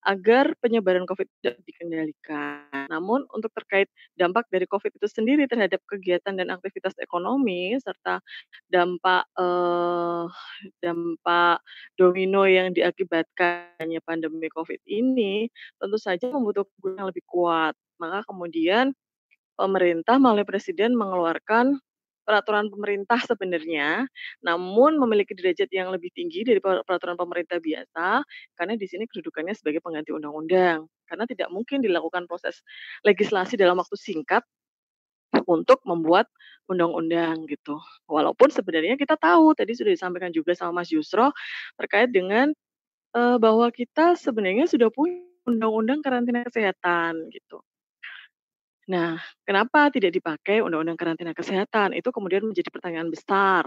[0.05, 2.85] agar penyebaran Covid tidak dikendalikan.
[2.93, 8.21] Namun untuk terkait dampak dari Covid itu sendiri terhadap kegiatan dan aktivitas ekonomi serta
[8.69, 10.25] dampak eh,
[10.85, 11.57] dampak
[11.97, 15.49] domino yang diakibatkannya pandemi Covid ini
[15.81, 17.73] tentu saja membutuhkan yang lebih kuat.
[17.97, 18.93] Maka kemudian
[19.57, 21.79] pemerintah melalui presiden mengeluarkan
[22.25, 24.09] peraturan pemerintah sebenarnya,
[24.41, 28.25] namun memiliki derajat yang lebih tinggi dari peraturan pemerintah biasa,
[28.57, 30.89] karena di sini kedudukannya sebagai pengganti undang-undang.
[31.05, 32.65] Karena tidak mungkin dilakukan proses
[33.05, 34.41] legislasi dalam waktu singkat
[35.45, 36.25] untuk membuat
[36.65, 37.77] undang-undang gitu.
[38.09, 41.29] Walaupun sebenarnya kita tahu tadi sudah disampaikan juga sama Mas Yusro
[41.77, 42.49] terkait dengan
[43.13, 47.61] uh, bahwa kita sebenarnya sudah punya undang-undang karantina kesehatan gitu.
[48.85, 51.97] Nah, kenapa tidak dipakai undang-undang karantina kesehatan?
[51.97, 53.65] Itu kemudian menjadi pertanyaan besar,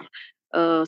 [0.55, 0.87] uh,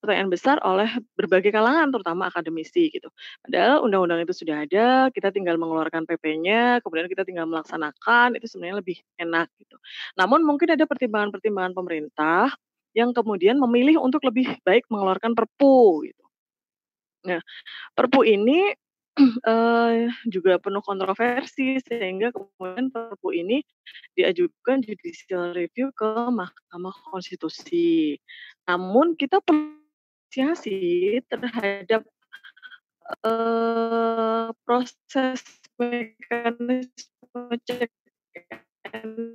[0.00, 0.88] pertanyaan besar oleh
[1.18, 3.12] berbagai kalangan terutama akademisi gitu.
[3.44, 8.80] Padahal undang-undang itu sudah ada, kita tinggal mengeluarkan PP-nya, kemudian kita tinggal melaksanakan, itu sebenarnya
[8.80, 9.76] lebih enak gitu.
[10.16, 12.54] Namun mungkin ada pertimbangan-pertimbangan pemerintah
[12.96, 16.24] yang kemudian memilih untuk lebih baik mengeluarkan Perpu gitu.
[17.28, 17.40] Nah,
[17.96, 18.72] Perpu ini
[19.20, 23.62] uh, juga penuh kontroversi sehingga kemudian Perpu ini
[24.18, 28.18] diajukan judicial review ke Mahkamah Konstitusi.
[28.66, 32.02] Namun kita apresiasi terhadap
[33.22, 35.42] uh, proses
[35.78, 37.90] mekanisme check
[38.94, 39.34] and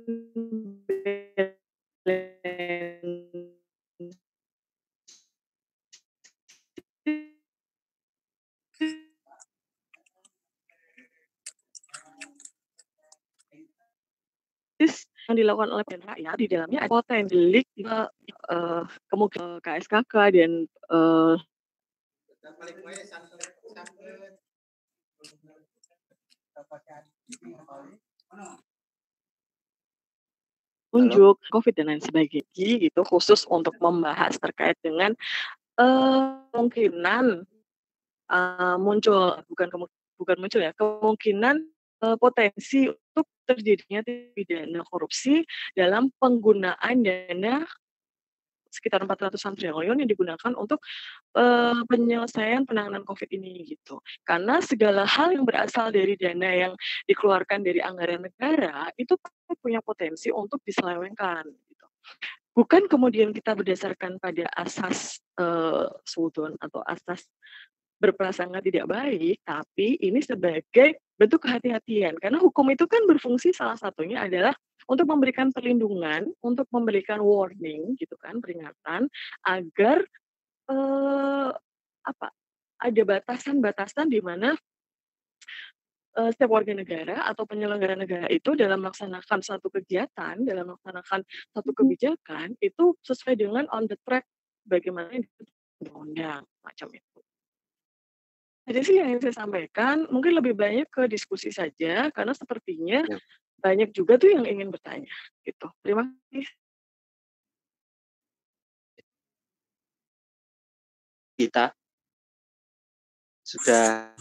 [15.28, 20.50] yang dilakukan oleh pemerintah rakyat di dalamnya ada potensi delik uh, kemungkinan KSKK dan
[20.88, 21.36] uh,
[30.90, 35.14] unjuk COVID dan lain sebagainya gitu khusus untuk membahas terkait dengan
[35.78, 37.46] uh, kemungkinan
[38.32, 39.68] uh, muncul bukan
[40.18, 41.62] bukan muncul ya kemungkinan
[42.16, 45.44] potensi untuk terjadinya pidana korupsi
[45.76, 47.66] dalam penggunaan dana
[48.70, 50.78] sekitar 400-an triliun yang digunakan untuk
[51.34, 53.98] uh, penyelesaian penanganan COVID ini gitu.
[54.22, 56.72] Karena segala hal yang berasal dari dana yang
[57.10, 59.18] dikeluarkan dari anggaran negara itu
[59.58, 61.86] punya potensi untuk diselewengkan gitu.
[62.54, 67.26] Bukan kemudian kita berdasarkan pada asas uh, sudon atau asas
[68.00, 72.16] berprasangka tidak baik, tapi ini sebagai bentuk kehati-hatian.
[72.16, 74.56] Karena hukum itu kan berfungsi salah satunya adalah
[74.88, 79.12] untuk memberikan perlindungan, untuk memberikan warning gitu kan, peringatan
[79.44, 80.00] agar
[80.72, 81.50] eh,
[82.08, 82.28] apa?
[82.80, 84.56] Ada batasan-batasan di mana
[86.16, 91.20] eh, setiap warga negara atau penyelenggara negara itu dalam melaksanakan satu kegiatan, dalam melaksanakan
[91.52, 94.24] satu kebijakan itu sesuai dengan on the track
[94.64, 95.12] bagaimana
[95.84, 97.20] undang-undang macam itu.
[98.70, 103.18] Jadi sih yang saya sampaikan mungkin lebih banyak ke diskusi saja karena sepertinya ya.
[103.58, 105.10] banyak juga tuh yang ingin bertanya
[105.42, 105.66] gitu.
[105.82, 106.46] Terima kasih.
[111.34, 111.74] Kita
[113.42, 114.14] sudah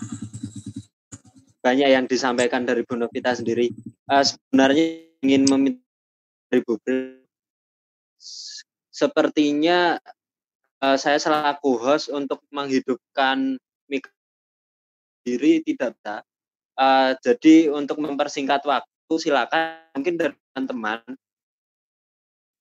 [1.61, 3.69] banyak yang disampaikan dari Bu Novita sendiri.
[4.09, 5.85] Uh, sebenarnya ingin meminta
[6.49, 6.81] dari Bu
[8.89, 10.01] sepertinya
[10.81, 13.61] uh, saya selaku host untuk menghidupkan
[15.23, 16.23] diri tidak bisa.
[16.79, 21.03] Uh, jadi untuk mempersingkat waktu silakan mungkin dari teman-teman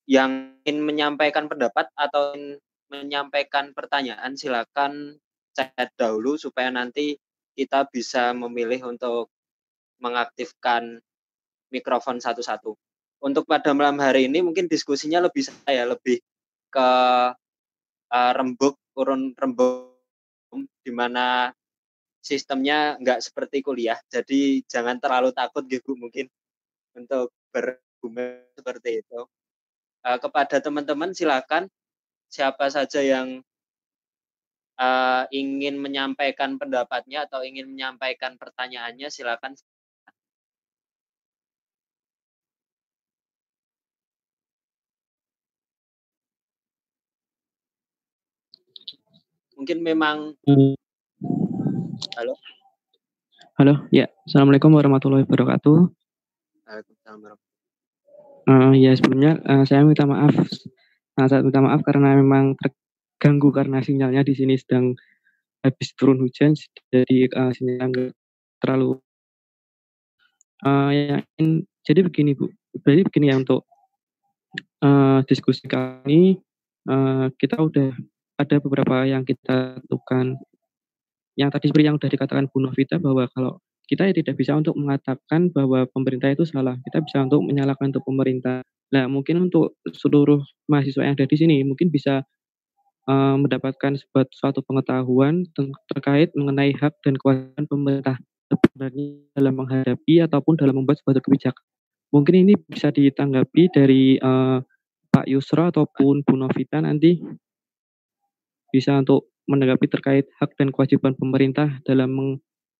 [0.09, 5.21] yang ingin menyampaikan pendapat atau ingin menyampaikan pertanyaan silakan
[5.53, 7.21] chat dahulu supaya nanti
[7.53, 9.29] kita bisa memilih untuk
[10.01, 10.99] mengaktifkan
[11.69, 12.73] mikrofon satu-satu.
[13.19, 16.17] Untuk pada malam hari ini mungkin diskusinya lebih saya lebih
[16.71, 16.89] ke
[18.09, 19.91] uh, rembuk urun rembuk
[20.81, 21.51] di mana
[22.19, 23.99] sistemnya nggak seperti kuliah.
[24.11, 26.27] Jadi jangan terlalu takut gitu mungkin
[26.95, 29.19] untuk bergumul seperti itu.
[29.99, 31.67] Uh, kepada teman-teman silakan
[32.31, 33.43] siapa saja yang
[34.79, 39.59] uh, ingin menyampaikan pendapatnya atau ingin menyampaikan pertanyaannya silakan
[49.59, 50.17] mungkin memang
[50.47, 50.79] hmm.
[51.99, 52.33] Halo.
[53.59, 54.07] Halo, ya.
[54.23, 55.77] Assalamualaikum warahmatullahi wabarakatuh.
[56.63, 57.35] Waalaikumsalam
[58.49, 60.33] Uh, ya sebelumnya uh, saya minta maaf.
[61.13, 64.97] Nah, saya minta maaf karena memang terganggu karena sinyalnya di sini sedang
[65.61, 66.57] habis turun hujan,
[66.89, 68.11] jadi uh, sinyalnya enggak
[68.57, 68.97] terlalu.
[70.65, 71.17] Uh, ya,
[71.85, 72.49] jadi begini bu,
[72.81, 73.69] jadi begini ya untuk
[74.81, 76.41] uh, diskusi kali
[76.89, 77.93] uh, kita udah
[78.39, 80.41] ada beberapa yang kita tentukan
[81.39, 84.75] yang tadi seperti yang sudah dikatakan Bu Novita bahwa kalau kita ya tidak bisa untuk
[84.75, 86.77] mengatakan bahwa pemerintah itu salah.
[86.85, 88.61] Kita bisa untuk menyalahkan untuk pemerintah.
[88.93, 92.21] Nah, mungkin untuk seluruh mahasiswa yang ada di sini mungkin bisa
[93.09, 95.47] uh, mendapatkan sebuah suatu pengetahuan
[95.89, 98.17] terkait mengenai hak dan kewajiban pemerintah
[98.49, 101.65] sebenarnya dalam menghadapi ataupun dalam membuat suatu kebijakan.
[102.13, 104.61] Mungkin ini bisa ditanggapi dari uh,
[105.09, 107.17] Pak Yusra ataupun Bu Novita nanti
[108.69, 112.31] bisa untuk menanggapi terkait hak dan kewajiban pemerintah dalam meng,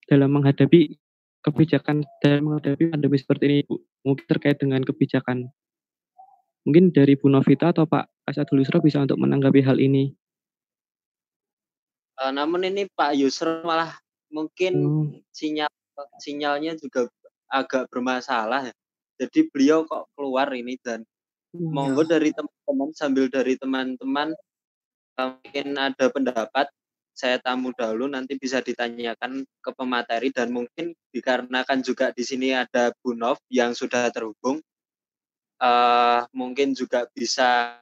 [0.06, 1.02] dalam menghadapi
[1.42, 3.82] kebijakan dalam menghadapi pandemi seperti ini, Bu.
[4.06, 5.50] Mungkin terkait dengan kebijakan.
[6.70, 10.14] Mungkin dari Bu Novita atau Pak Asadul Yusra bisa untuk menanggapi hal ini.
[12.20, 13.98] Uh, namun ini Pak Yusra malah
[14.30, 15.26] mungkin hmm.
[15.34, 15.72] sinyal
[16.22, 17.10] sinyalnya juga
[17.50, 18.70] agak bermasalah.
[19.20, 21.02] Jadi beliau kok keluar ini dan
[21.56, 21.72] hmm.
[21.74, 24.36] monggo dari teman-teman sambil dari teman-teman
[25.28, 26.68] mungkin ada pendapat
[27.20, 32.96] saya tamu dahulu nanti bisa ditanyakan ke pemateri dan mungkin dikarenakan juga di sini ada
[33.04, 34.64] Bu Nov yang sudah terhubung
[35.60, 37.76] uh, mungkin juga bisa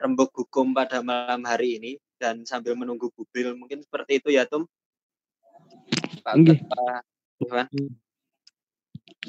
[0.00, 4.64] rembuk hukum pada malam hari ini dan sambil menunggu Bubil mungkin seperti itu ya Tum
[6.24, 6.56] Pak okay.
[6.64, 7.00] Pak
[7.52, 7.68] uh,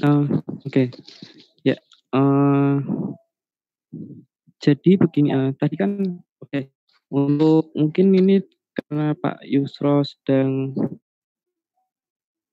[0.07, 0.23] oke
[0.63, 0.87] okay.
[1.67, 1.75] ya
[2.15, 2.79] uh,
[4.63, 5.99] jadi begini uh, tadi kan
[6.39, 6.71] oke okay
[7.07, 8.43] untuk mungkin ini
[8.75, 10.75] karena Pak Yusro sedang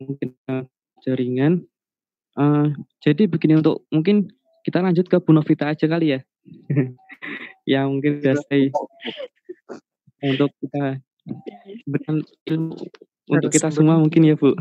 [0.01, 0.29] mungkin
[1.05, 1.67] jaringan.
[2.35, 4.27] Uh, jadi begini untuk mungkin
[4.67, 6.21] kita lanjut ke Bu Novita aja kali ya.
[7.71, 8.69] ya mungkin sudah saya
[10.25, 10.99] untuk kita
[11.89, 12.75] berikan ilmu
[13.31, 14.53] untuk kita semua mungkin ya Bu.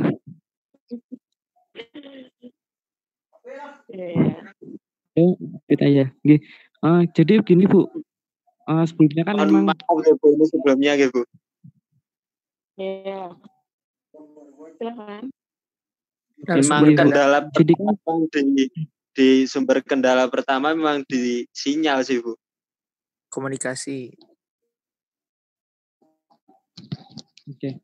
[5.14, 5.38] Oh,
[5.70, 6.10] kita ya.
[6.26, 7.86] Eh, jadi begini, Bu.
[8.64, 11.22] Eh, sebelumnya kan Mohon memang maaf ya Bu, ini sebelumnya ya Bu.
[12.80, 13.22] Iya.
[14.80, 15.24] Silakan.
[16.44, 17.00] Memang Iya, Bu.
[17.00, 17.96] kendala Jadi kan
[18.32, 18.66] di
[19.14, 22.40] di sumber kendala pertama memang di sinyal sih Bu.
[23.28, 24.16] Komunikasi.
[27.52, 27.84] Oke.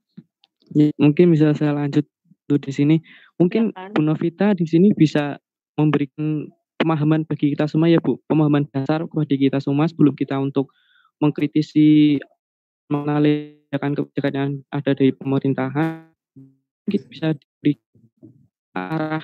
[0.71, 2.07] Ya, mungkin bisa saya lanjut
[2.47, 2.95] dulu di sini.
[3.35, 3.91] Mungkin Silakan.
[3.91, 5.35] Bu Novita di sini bisa
[5.75, 6.47] memberikan
[6.79, 10.71] pemahaman bagi kita semua ya Bu, pemahaman dasar bagi kita semua sebelum kita untuk
[11.19, 12.15] mengkritisi
[12.87, 16.07] mengenai kebijakan yang ada dari pemerintahan.
[16.87, 17.75] Mungkin bisa diberi
[18.73, 19.21] arah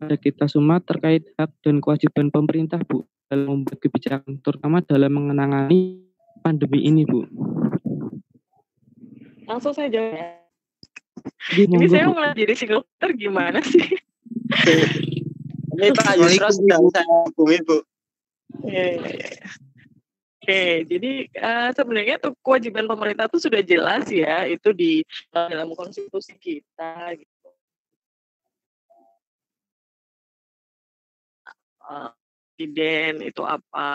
[0.00, 6.02] pada kita semua terkait hak dan kewajiban pemerintah Bu dalam membuat kebijakan, terutama dalam mengenangani
[6.40, 7.28] pandemi ini Bu.
[9.44, 10.26] Langsung saya jawab ya.
[11.52, 13.84] Ini saya mulai jadi single gimana sih?
[15.80, 17.80] Ini Pak Yusra sedang saya hubungi Bu.
[18.68, 19.48] Iya, iya, iya.
[20.40, 25.72] Oke, jadi eh, sebenarnya tuh kewajiban pemerintah tuh sudah jelas ya, itu di eh, dalam
[25.72, 27.48] konstitusi kita gitu.
[31.88, 32.10] Eh,
[32.60, 33.88] Presiden itu apa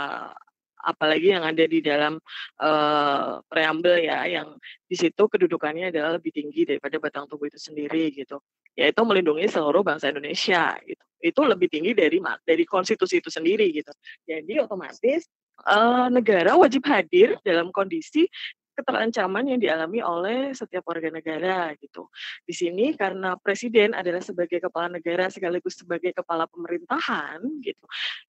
[0.82, 2.18] apalagi yang ada di dalam
[2.58, 4.58] eh, preambel ya yang
[4.90, 8.42] di situ kedudukannya adalah lebih tinggi daripada batang tubuh itu sendiri gitu
[8.74, 13.90] yaitu melindungi seluruh bangsa Indonesia gitu itu lebih tinggi dari dari konstitusi itu sendiri gitu
[14.30, 15.26] jadi otomatis
[15.66, 18.30] eh, negara wajib hadir dalam kondisi
[18.76, 22.12] keterancaman yang dialami oleh setiap warga negara gitu.
[22.44, 27.86] Di sini karena presiden adalah sebagai kepala negara sekaligus sebagai kepala pemerintahan gitu.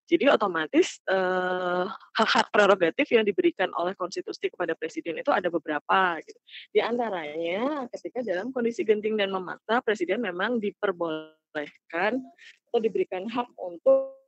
[0.05, 6.41] Jadi otomatis eh, hak-hak prerogatif yang diberikan oleh konstitusi kepada presiden itu ada beberapa gitu.
[6.71, 12.21] Di antaranya ketika dalam kondisi genting dan memaksa presiden memang diperbolehkan
[12.75, 14.19] atau diberikan hak untuk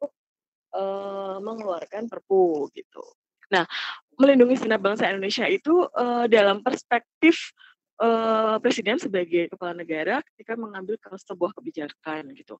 [0.71, 3.03] eh, mengeluarkan perpu gitu.
[3.51, 3.67] Nah,
[4.15, 7.51] melindungi segenap bangsa Indonesia itu eh, dalam perspektif
[7.99, 12.55] eh, presiden sebagai kepala negara ketika mengambil sebuah kebijakan gitu.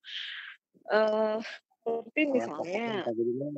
[0.91, 1.39] Eh,
[1.87, 3.07] seperti misalnya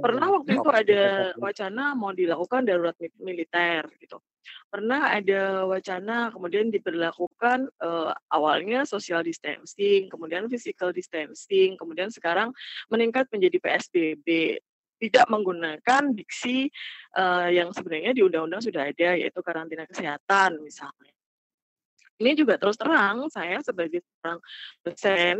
[0.04, 4.20] pernah waktu itu ada wacana mau dilakukan darurat mi- militer gitu.
[4.68, 12.52] Pernah ada wacana kemudian diberlakukan eh, awalnya social distancing, kemudian physical distancing, kemudian sekarang
[12.92, 14.60] meningkat menjadi PSBB
[15.00, 16.68] tidak menggunakan diksi
[17.16, 21.12] eh, yang sebenarnya di undang-undang sudah ada yaitu karantina kesehatan misalnya.
[22.18, 24.42] Ini juga terus terang saya sebagai seorang
[24.82, 25.38] dosen,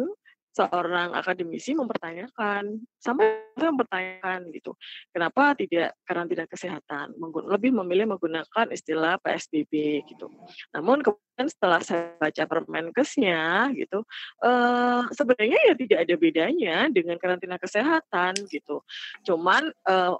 [0.59, 4.75] seorang akademisi mempertanyakan, sampai mempertanyakan gitu,
[5.15, 7.15] kenapa tidak karantina kesehatan,
[7.47, 10.27] lebih memilih menggunakan istilah PSBB gitu.
[10.75, 14.03] Namun kemudian setelah saya baca Permenkesnya gitu,
[14.43, 18.83] eh, sebenarnya ya tidak ada bedanya dengan karantina kesehatan gitu.
[19.23, 20.15] Cuman eh,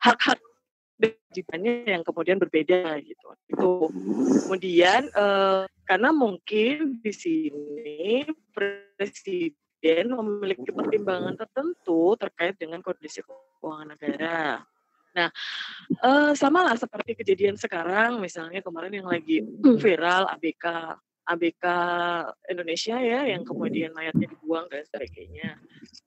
[0.00, 0.40] hak-hak
[1.00, 3.26] kewajibannya yang kemudian berbeda gitu.
[3.48, 3.72] Itu.
[4.46, 14.60] Kemudian eh, karena mungkin di sini presiden memiliki pertimbangan tertentu terkait dengan kondisi keuangan negara.
[15.10, 15.28] Nah,
[15.90, 19.42] eh, sama lah seperti kejadian sekarang, misalnya kemarin yang lagi
[19.82, 20.98] viral ABK
[21.30, 21.64] ABK
[22.50, 25.56] Indonesia ya, yang kemudian mayatnya dibuang dan sebagainya.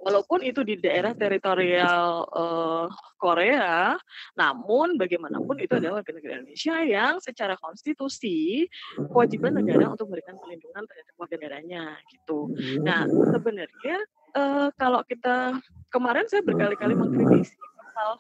[0.03, 3.95] Walaupun itu di daerah teritorial eh, Korea,
[4.35, 8.67] namun bagaimanapun itu adalah warga negara Indonesia yang secara konstitusi
[8.99, 12.51] kewajiban negara untuk memberikan perlindungan terhadap warga negaranya gitu.
[12.83, 13.97] Nah, sebenarnya
[14.35, 15.55] eh, kalau kita
[15.87, 18.11] kemarin saya berkali-kali mengkritisi pasal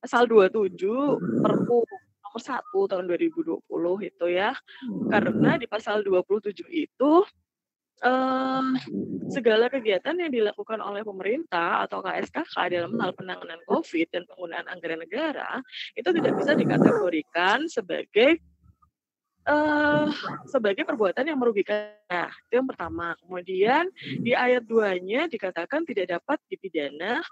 [0.00, 0.80] pasal 27
[1.44, 1.84] Perpu
[2.30, 3.58] nomor 1 tahun 2020
[4.06, 4.54] itu ya.
[5.10, 7.12] Karena di pasal 27 itu
[8.06, 8.66] eh,
[9.34, 15.02] segala kegiatan yang dilakukan oleh pemerintah atau KSKK dalam hal penanganan COVID dan penggunaan anggaran
[15.02, 15.58] negara
[15.98, 18.38] itu tidak bisa dikategorikan sebagai
[19.40, 20.06] eh
[20.46, 21.96] sebagai perbuatan yang merugikan.
[22.12, 23.16] Nah, itu yang pertama.
[23.24, 23.88] Kemudian
[24.20, 27.24] di ayat 2-nya dikatakan tidak dapat dipidana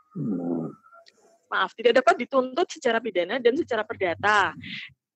[1.50, 4.52] maaf, tidak dapat dituntut secara pidana dan secara perdata.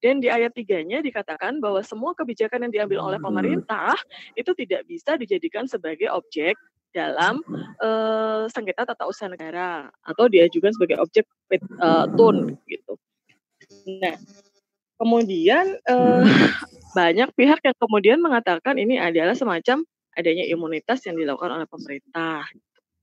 [0.03, 3.95] Dan di ayat tiganya dikatakan bahwa semua kebijakan yang diambil oleh pemerintah
[4.35, 6.59] itu tidak bisa dijadikan sebagai objek
[6.91, 7.39] dalam
[7.79, 11.25] eh, sengketa tata usaha negara atau diajukan sebagai objek
[11.55, 12.99] eh, tun gitu.
[14.03, 14.19] Nah,
[14.99, 16.23] kemudian eh,
[16.99, 22.45] banyak pihak yang kemudian mengatakan ini adalah semacam adanya imunitas yang dilakukan oleh pemerintah.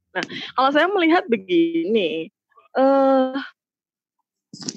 [0.09, 0.23] Nah,
[0.57, 2.29] kalau saya melihat begini,
[2.77, 3.39] eh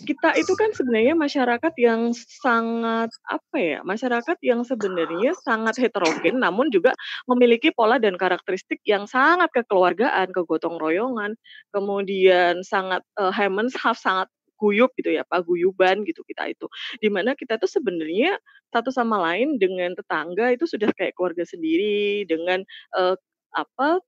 [0.04, 6.68] kita itu kan sebenarnya masyarakat yang sangat apa ya masyarakat yang sebenarnya sangat heterogen namun
[6.68, 6.92] juga
[7.24, 11.40] memiliki pola dan karakteristik yang sangat kekeluargaan kegotong royongan
[11.72, 14.28] kemudian sangat uh, half sangat
[14.62, 16.70] guyup gitu ya paguyuban gitu kita itu.
[17.02, 18.38] Di mana kita tuh sebenarnya
[18.70, 22.62] satu sama lain dengan tetangga itu sudah kayak keluarga sendiri dengan
[22.94, 23.18] uh,
[23.50, 23.98] apa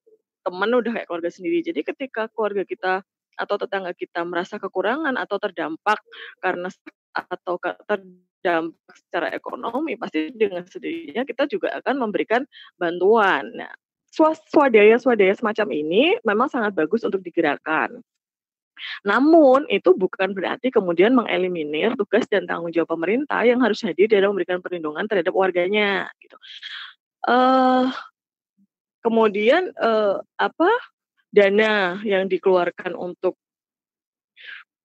[0.46, 1.66] teman udah kayak keluarga sendiri.
[1.66, 3.02] Jadi ketika keluarga kita
[3.34, 5.98] atau tetangga kita merasa kekurangan atau terdampak
[6.38, 6.70] karena
[7.14, 7.54] atau
[7.86, 12.42] terdampak secara ekonomi pasti dengan sendirinya kita juga akan memberikan
[12.74, 13.46] bantuan.
[13.54, 13.72] Nah,
[14.50, 18.02] swadaya swadaya semacam ini memang sangat bagus untuk digerakkan.
[19.06, 24.34] Namun itu bukan berarti kemudian mengeliminir tugas dan tanggung jawab pemerintah yang harus hadir dalam
[24.34, 26.36] memberikan perlindungan terhadap warganya gitu.
[27.24, 27.88] Uh,
[29.00, 30.68] kemudian uh, apa
[31.34, 33.34] dana yang dikeluarkan untuk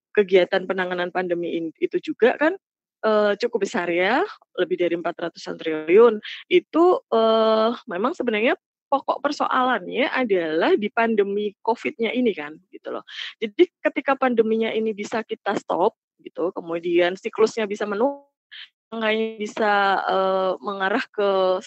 [0.10, 2.58] kegiatan penanganan pandemi itu juga kan
[3.06, 4.26] uh, cukup besar ya,
[4.58, 6.18] lebih dari 400-an triliun.
[6.50, 8.58] Itu uh, memang sebenarnya
[8.90, 13.06] pokok persoalannya adalah di pandemi COVID-nya ini kan, gitu loh.
[13.38, 18.26] Jadi ketika pandeminya ini bisa kita stop, gitu, kemudian siklusnya bisa menurun,
[18.90, 19.72] angkanya bisa
[20.10, 21.62] uh, mengarah ke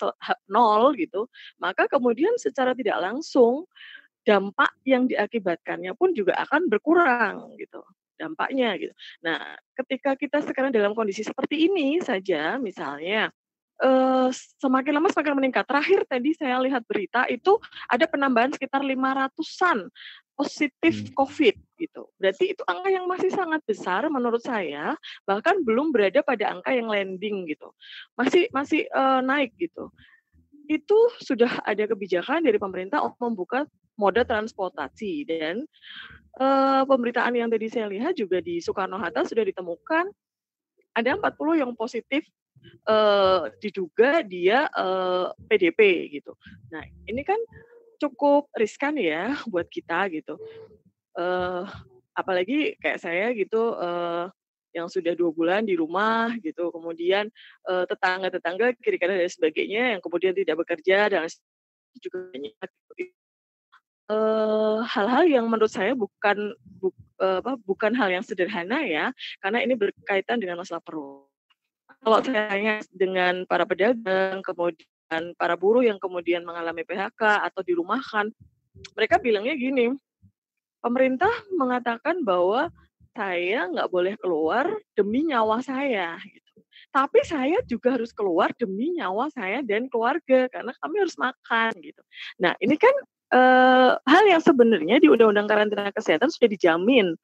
[0.51, 1.31] nol gitu,
[1.63, 3.71] maka kemudian secara tidak langsung
[4.23, 7.83] dampak yang diakibatkannya pun juga akan berkurang gitu
[8.23, 8.95] dampaknya gitu.
[9.27, 13.35] Nah, ketika kita sekarang dalam kondisi seperti ini saja misalnya
[13.83, 14.31] uh,
[14.63, 15.67] semakin lama semakin meningkat.
[15.67, 17.59] Terakhir tadi saya lihat berita itu
[17.91, 19.91] ada penambahan sekitar 500-an
[20.39, 21.13] positif hmm.
[21.19, 22.03] COVID gitu.
[22.17, 24.97] Berarti itu angka yang masih sangat besar menurut saya,
[25.27, 27.75] bahkan belum berada pada angka yang landing gitu.
[28.15, 29.91] Masih masih uh, naik gitu.
[30.71, 33.69] Itu sudah ada kebijakan dari pemerintah untuk membuka
[34.03, 35.63] moda transportasi dan
[36.43, 40.11] uh, pemberitaan yang tadi saya lihat juga di Soekarno Hatta sudah ditemukan
[40.99, 42.27] ada 40 yang positif
[42.91, 46.35] uh, diduga dia uh, PDP gitu.
[46.75, 47.39] Nah ini kan
[48.03, 50.37] cukup riskan ya buat kita gitu.
[51.15, 51.69] Uh,
[52.17, 54.29] apalagi kayak saya gitu uh,
[54.73, 57.29] yang sudah dua bulan di rumah gitu, kemudian
[57.69, 61.29] tetangga-tetangga kiri kanan dan sebagainya yang kemudian tidak bekerja dan
[62.01, 62.57] juga banyak
[64.87, 70.43] hal-hal yang menurut saya bukan buk, apa, bukan hal yang sederhana ya, karena ini berkaitan
[70.43, 71.31] dengan masalah perut.
[72.03, 78.35] Kalau saya tanya dengan para pedagang, kemudian para buruh yang kemudian mengalami PHK atau dirumahkan,
[78.99, 79.95] mereka bilangnya gini,
[80.83, 82.75] pemerintah mengatakan bahwa
[83.15, 84.67] saya nggak boleh keluar
[84.99, 86.19] demi nyawa saya.
[86.25, 86.43] Gitu.
[86.91, 92.03] Tapi saya juga harus keluar demi nyawa saya dan keluarga karena kami harus makan gitu.
[92.43, 92.93] Nah ini kan
[93.33, 97.17] uh, hal yang sebenarnya di Undang-Undang Karantina Kesehatan sudah dijamin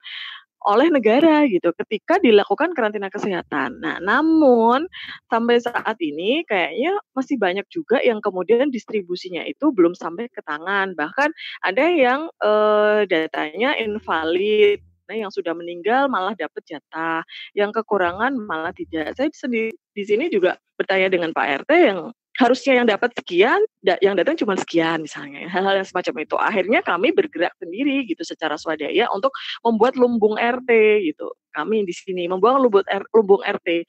[0.67, 3.79] oleh negara gitu ketika dilakukan karantina kesehatan.
[3.79, 4.91] Nah, namun
[5.31, 10.99] sampai saat ini kayaknya masih banyak juga yang kemudian distribusinya itu belum sampai ke tangan.
[10.99, 11.29] Bahkan
[11.63, 17.23] ada yang uh, datanya invalid, yang sudah meninggal malah dapat jatah,
[17.57, 19.15] yang kekurangan malah tidak.
[19.15, 21.99] Saya sendiri di sini juga bertanya dengan Pak RT yang
[22.39, 26.35] harusnya yang dapat sekian, yang datang cuma sekian misalnya, hal-hal yang semacam itu.
[26.39, 29.35] Akhirnya kami bergerak sendiri gitu secara swadaya untuk
[29.67, 30.71] membuat lumbung RT
[31.11, 31.27] gitu.
[31.51, 33.83] Kami di sini membuat lumbung, lumbung RT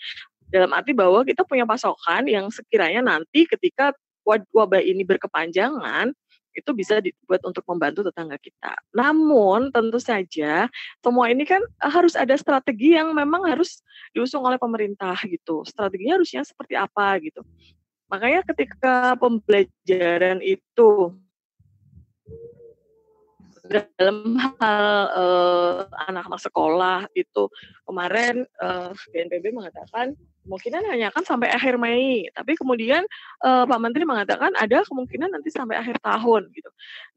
[0.51, 3.95] dalam arti bahwa kita punya pasokan yang sekiranya nanti ketika
[4.27, 6.11] wabah ini berkepanjangan
[6.51, 8.75] itu bisa dibuat untuk membantu tetangga kita.
[8.91, 10.67] Namun tentu saja
[10.99, 13.79] semua ini kan harus ada strategi yang memang harus
[14.11, 15.63] diusung oleh pemerintah gitu.
[15.63, 17.47] Strateginya harusnya seperti apa gitu.
[18.11, 21.15] Makanya ketika pembelajaran itu
[23.69, 25.77] dalam hal uh,
[26.09, 27.49] anak-anak sekolah itu
[27.85, 33.05] kemarin uh, BNPB mengatakan kemungkinan hanya akan sampai akhir Mei, tapi kemudian
[33.45, 36.71] uh, Pak Menteri mengatakan ada kemungkinan nanti sampai akhir tahun gitu.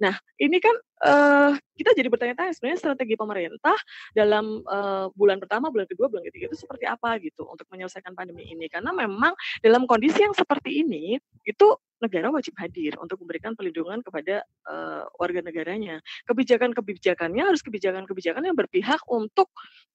[0.03, 0.75] Nah, ini kan
[1.07, 3.77] uh, kita jadi bertanya-tanya sebenarnya strategi pemerintah
[4.11, 8.43] dalam uh, bulan pertama, bulan kedua, bulan ketiga itu seperti apa gitu untuk menyelesaikan pandemi
[8.51, 9.33] ini karena memang
[9.63, 11.15] dalam kondisi yang seperti ini
[11.47, 11.67] itu
[12.03, 16.03] negara wajib hadir untuk memberikan perlindungan kepada uh, warga negaranya.
[16.27, 19.47] Kebijakan-kebijakannya harus kebijakan-kebijakan yang berpihak untuk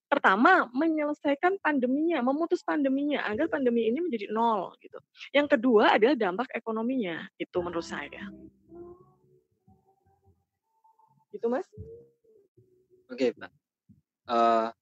[0.09, 4.97] pertama menyelesaikan pandeminya, memutus pandeminya agar pandemi ini menjadi nol gitu.
[5.37, 8.25] Yang kedua adalah dampak ekonominya, itu menurut saya.
[11.29, 11.69] Gitu mas?
[13.13, 13.53] Oke pak.
[14.29, 14.73] Uh.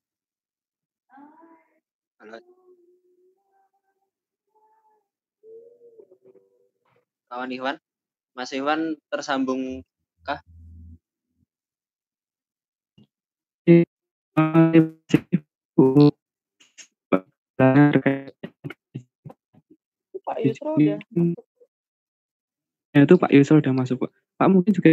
[7.27, 7.77] Kawan Iwan,
[8.39, 9.83] Mas Iwan tersambung
[10.23, 10.39] kah?
[20.27, 20.79] Pak Yusro
[22.95, 24.11] Ya, itu Pak Yusro udah masuk, Pak.
[24.39, 24.91] Pak mungkin juga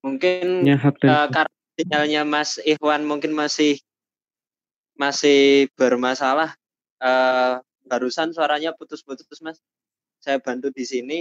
[0.00, 3.80] Mungkin ya, eh, karena sinyalnya Mas Ikhwan mungkin masih
[5.00, 6.52] masih bermasalah.
[7.00, 7.54] Eh,
[7.90, 9.58] barusan suaranya putus-putus, Mas.
[10.22, 11.18] Saya bantu di sini.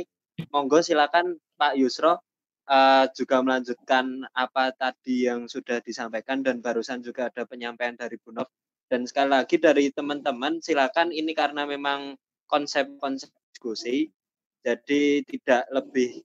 [0.53, 2.21] Monggo silakan Pak Yusro
[2.69, 8.29] eh, juga melanjutkan apa tadi yang sudah disampaikan dan barusan juga ada penyampaian dari Bu
[8.31, 8.47] Nov.
[8.85, 12.13] Dan sekali lagi dari teman-teman silakan ini karena memang
[12.45, 14.09] konsep-konsep diskusi
[14.63, 16.23] jadi tidak lebih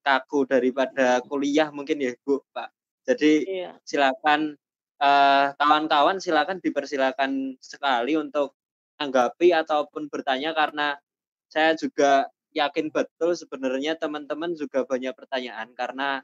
[0.00, 2.68] kaku daripada kuliah mungkin ya Bu Pak.
[3.08, 3.72] Jadi iya.
[3.84, 4.56] silakan
[5.00, 8.59] eh, kawan-kawan silakan dipersilakan sekali untuk
[9.00, 11.00] anggapi ataupun bertanya karena
[11.48, 16.20] saya juga yakin betul sebenarnya teman-teman juga banyak pertanyaan karena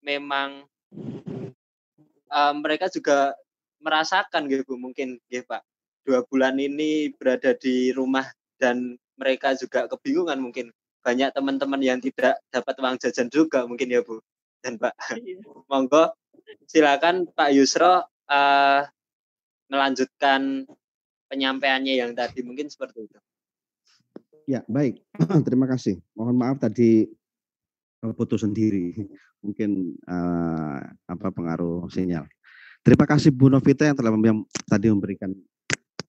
[0.00, 0.64] memang
[2.32, 3.36] eh, mereka juga
[3.78, 5.62] merasakan gitu mungkin gitu Pak.
[6.08, 8.24] Dua bulan ini berada di rumah
[8.56, 10.72] dan mereka juga kebingungan mungkin.
[11.04, 14.18] Banyak teman-teman yang tidak dapat uang jajan juga mungkin ya Bu
[14.64, 14.94] dan Pak.
[15.14, 15.44] Iya.
[15.70, 16.16] monggo
[16.64, 18.82] silakan Pak Yusro eh,
[19.68, 20.64] melanjutkan
[21.28, 23.18] penyampaiannya yang tadi mungkin seperti itu.
[24.48, 25.04] Ya, baik.
[25.46, 26.00] Terima kasih.
[26.16, 27.04] Mohon maaf tadi
[28.16, 28.96] putus sendiri.
[29.44, 32.26] Mungkin eh, apa pengaruh sinyal.
[32.82, 35.30] Terima kasih Bu Novita yang telah yang tadi memberikan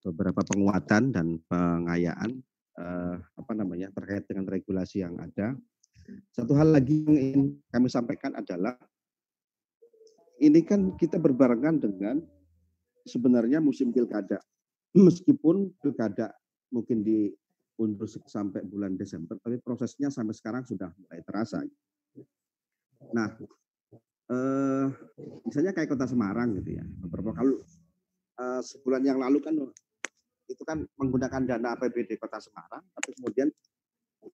[0.01, 2.39] beberapa penguatan dan pengayaan
[2.79, 5.53] eh, apa namanya terkait dengan regulasi yang ada.
[6.33, 8.73] Satu hal lagi yang ingin kami sampaikan adalah
[10.39, 12.17] ini kan kita berbarengan dengan
[13.03, 14.39] sebenarnya musim pilkada.
[14.97, 16.33] Meskipun pilkada
[16.73, 21.61] mungkin diundur sampai bulan Desember, tapi prosesnya sampai sekarang sudah mulai terasa.
[23.13, 23.29] Nah,
[24.33, 24.87] eh,
[25.45, 27.53] misalnya kayak Kota Semarang gitu ya, beberapa kali
[28.41, 29.53] eh, sebulan yang lalu kan
[30.49, 33.53] itu kan menggunakan dana APBD Kota Semarang, tapi kemudian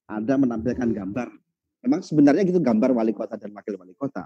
[0.07, 1.27] ada menampilkan gambar.
[1.85, 4.25] Memang sebenarnya gitu gambar wali kota dan wakil wali kota.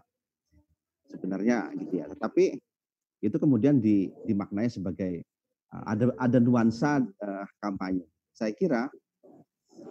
[1.11, 2.05] Sebenarnya gitu ya.
[2.07, 2.55] Tetapi
[3.19, 5.27] itu kemudian di, dimaknai sebagai
[5.69, 8.05] ada ada nuansa uh, kampanye.
[8.33, 8.87] Saya kira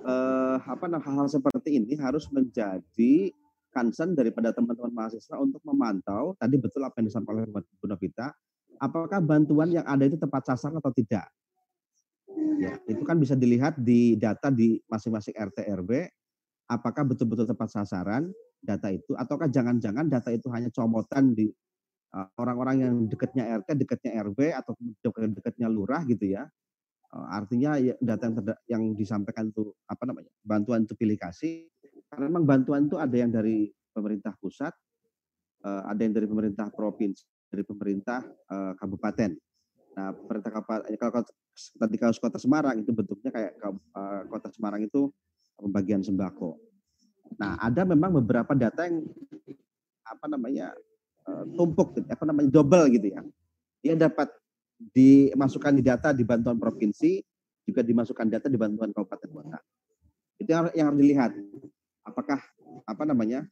[0.09, 3.29] eh, apa hal-hal seperti ini harus menjadi
[3.69, 8.33] concern daripada teman-teman mahasiswa untuk memantau tadi betul apa yang disampaikan oleh Bu Novita,
[8.81, 11.29] apakah bantuan yang ada itu tepat sasaran atau tidak.
[12.59, 16.09] Ya, itu kan bisa dilihat di data di masing-masing RT RW
[16.67, 21.68] apakah betul-betul tepat sasaran data itu ataukah jangan-jangan data itu hanya comotan di uh,
[22.41, 24.73] orang-orang yang dekatnya RT, dekatnya RW atau
[25.05, 26.49] dekat- dekatnya lurah gitu ya.
[27.09, 28.37] Artinya ya, data yang,
[28.69, 31.69] yang disampaikan itu apa namanya bantuan itu pilih kasih.
[32.09, 34.73] Karena memang bantuan itu ada yang dari pemerintah pusat,
[35.65, 38.25] ada yang dari pemerintah provinsi, dari pemerintah
[38.77, 39.37] kabupaten.
[39.97, 43.53] Nah, pemerintah kabupaten kalau kota- tadi kasus kota Semarang itu bentuknya kayak
[44.29, 45.13] kota Semarang itu
[45.59, 46.57] pembagian sembako.
[47.37, 49.05] Nah, ada memang beberapa data yang
[50.09, 50.88] apa namanya eh,
[51.55, 53.21] tumpuk, gitu, apa namanya double gitu ya.
[53.85, 54.29] Dia dapat
[54.79, 57.23] dimasukkan di data di bantuan provinsi,
[57.69, 59.59] juga dimasukkan data di bantuan kabupaten kota.
[60.41, 61.33] Itu yang, yang harus dilihat.
[62.07, 62.41] Apakah
[62.89, 63.45] apa namanya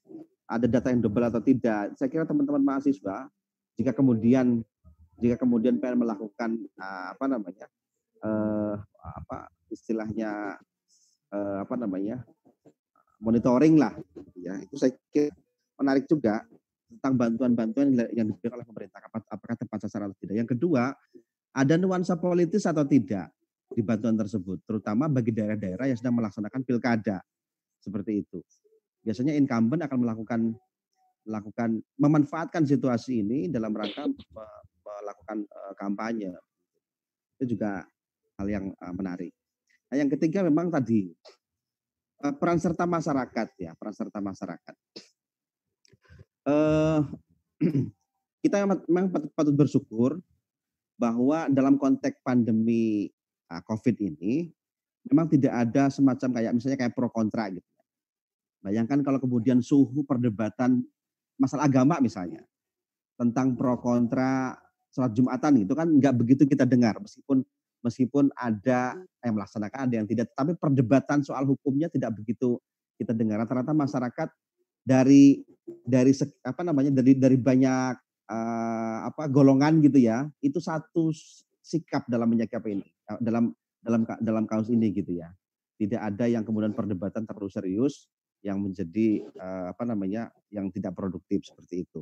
[0.49, 1.93] ada data yang double atau tidak?
[1.99, 3.29] Saya kira teman-teman mahasiswa
[3.77, 4.65] jika kemudian
[5.21, 7.67] jika kemudian pengen melakukan eh, apa namanya
[8.25, 10.57] eh, apa istilahnya
[11.33, 12.25] eh, apa namanya
[13.21, 15.33] monitoring lah gitu ya itu saya kira
[15.77, 16.45] menarik juga
[16.87, 20.37] tentang bantuan-bantuan yang- diberikan oleh pemerintah apa- apakah tepat sasaran atau tidak.
[20.39, 20.95] Yang kedua
[21.57, 23.33] ada nuansa politis atau tidak
[23.75, 27.19] di bantuan tersebut terutama bagi daerah-daerah yang sedang melaksanakan pilkada.
[27.83, 28.39] Seperti itu.
[29.03, 30.41] Biasanya incumbent akan melakukan
[31.27, 36.33] melakukan memanfaatkan situasi ini dalam rangka me- melakukan eh, kampanye.
[37.39, 37.83] Itu juga
[38.39, 39.33] hal yang eh, menarik.
[39.91, 41.11] Nah yang ketiga memang tadi
[42.23, 44.75] eh, peran serta masyarakat ya peran serta masyarakat
[46.47, 46.99] eh
[48.47, 50.23] kita memang- patut, bersyukur
[50.97, 53.11] bahwa dalam konteks pandemi
[53.51, 54.49] ah, COVID ini
[55.11, 57.67] memang tidak ada semacam kayak misalnya kayak pro kontra gitu.
[58.63, 60.83] Bayangkan kalau kemudian suhu perdebatan
[61.39, 62.43] masalah agama misalnya
[63.15, 64.57] tentang pro kontra
[64.91, 67.45] sholat jumatan itu kan nggak begitu kita dengar meskipun
[67.85, 72.57] meskipun ada yang melaksanakan ada yang tidak tapi perdebatan soal hukumnya tidak begitu
[72.97, 74.29] kita dengar rata-rata masyarakat
[74.87, 75.43] dari
[75.83, 76.15] dari
[76.47, 77.95] apa namanya dari dari banyak
[78.31, 81.11] eh, apa golongan gitu ya itu satu
[81.59, 83.51] sikap dalam menyikapi ini eh, dalam
[83.83, 85.35] dalam dalam kasus ini gitu ya
[85.77, 88.07] tidak ada yang kemudian perdebatan terlalu serius
[88.47, 92.01] yang menjadi eh, apa namanya yang tidak produktif seperti itu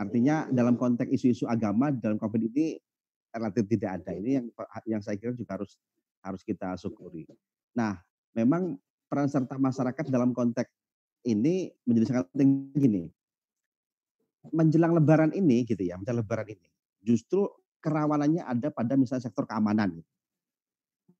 [0.00, 2.80] Artinya dalam konteks isu-isu agama dalam COVID ini
[3.36, 4.16] relatif tidak ada.
[4.16, 4.46] Ini yang
[4.88, 5.76] yang saya kira juga harus
[6.24, 7.28] harus kita syukuri.
[7.76, 8.00] Nah,
[8.32, 8.80] memang
[9.12, 10.72] peran serta masyarakat dalam konteks
[11.26, 13.04] ini menjadi sangat penting gini.
[14.52, 16.68] Menjelang lebaran ini gitu ya, menjelang lebaran ini.
[17.04, 17.44] Justru
[17.80, 20.00] kerawanannya ada pada misalnya sektor keamanan.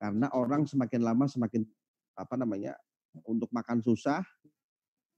[0.00, 1.64] Karena orang semakin lama semakin
[2.16, 2.76] apa namanya
[3.28, 4.24] untuk makan susah,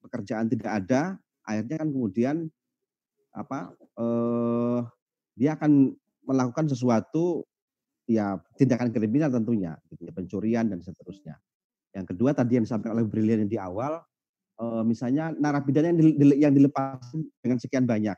[0.03, 1.15] pekerjaan tidak ada,
[1.47, 2.37] akhirnya kan kemudian
[3.33, 4.81] apa eh,
[5.39, 5.95] dia akan
[6.27, 7.47] melakukan sesuatu
[8.07, 11.39] ya tindakan kriminal tentunya, gitu ya, pencurian dan seterusnya.
[11.95, 14.01] Yang kedua tadi yang disampaikan oleh Brilian di awal,
[14.61, 18.17] eh, misalnya narapidana yang, dile, yang dilepaskan dengan sekian banyak.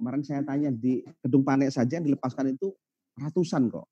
[0.00, 2.72] Kemarin saya tanya di gedung panek saja yang dilepaskan itu
[3.20, 3.84] ratusan kok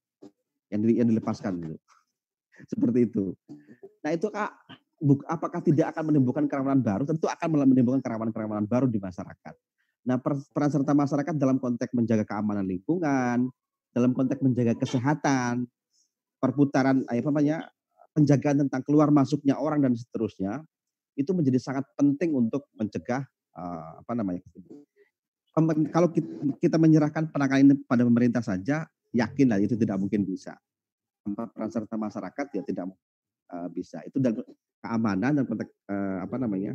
[0.73, 1.77] yang, di, yang dilepaskan itu.
[2.73, 3.37] Seperti itu.
[4.03, 4.51] Nah itu kak,
[5.29, 7.05] apakah tidak akan menimbulkan kerawanan baru?
[7.05, 9.55] Tentu akan menimbulkan kerawanan-kerawanan baru di masyarakat.
[10.09, 13.53] Nah peran serta masyarakat dalam konteks menjaga keamanan lingkungan,
[13.93, 15.69] dalam konteks menjaga kesehatan,
[16.41, 17.69] perputaran apa namanya
[18.17, 20.65] penjagaan tentang keluar masuknya orang dan seterusnya
[21.19, 23.27] itu menjadi sangat penting untuk mencegah
[23.59, 24.41] uh, apa namanya
[25.91, 26.09] kalau
[26.63, 30.55] kita menyerahkan penanganan ini pada pemerintah saja yakinlah itu tidak mungkin bisa
[31.29, 32.87] tanpa peran serta masyarakat ya tidak
[33.53, 34.01] uh, bisa.
[34.09, 34.39] Itu dan
[34.81, 36.73] keamanan dan uh, apa namanya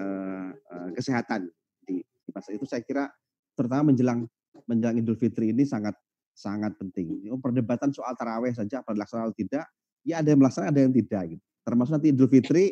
[0.00, 1.46] uh, uh, kesehatan
[1.84, 3.06] di, di masa itu saya kira
[3.54, 4.26] terutama menjelang
[4.66, 5.94] menjelang Idul Fitri ini sangat
[6.34, 7.30] sangat penting.
[7.30, 9.64] Oh, perdebatan soal taraweh saja apa dilaksanakan atau tidak,
[10.02, 11.44] ya ada yang melaksanakan ada yang tidak gitu.
[11.62, 12.64] Termasuk nanti Idul Fitri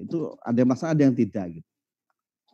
[0.00, 1.68] itu ada yang melaksanakan ada yang tidak gitu.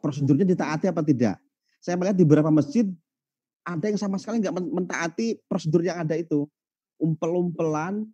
[0.01, 1.37] Prosedurnya ditaati apa tidak?
[1.81, 2.89] Saya melihat di beberapa masjid
[3.65, 6.49] ada yang sama sekali nggak mentaati prosedur yang ada itu
[7.01, 8.09] umpel-umpelan,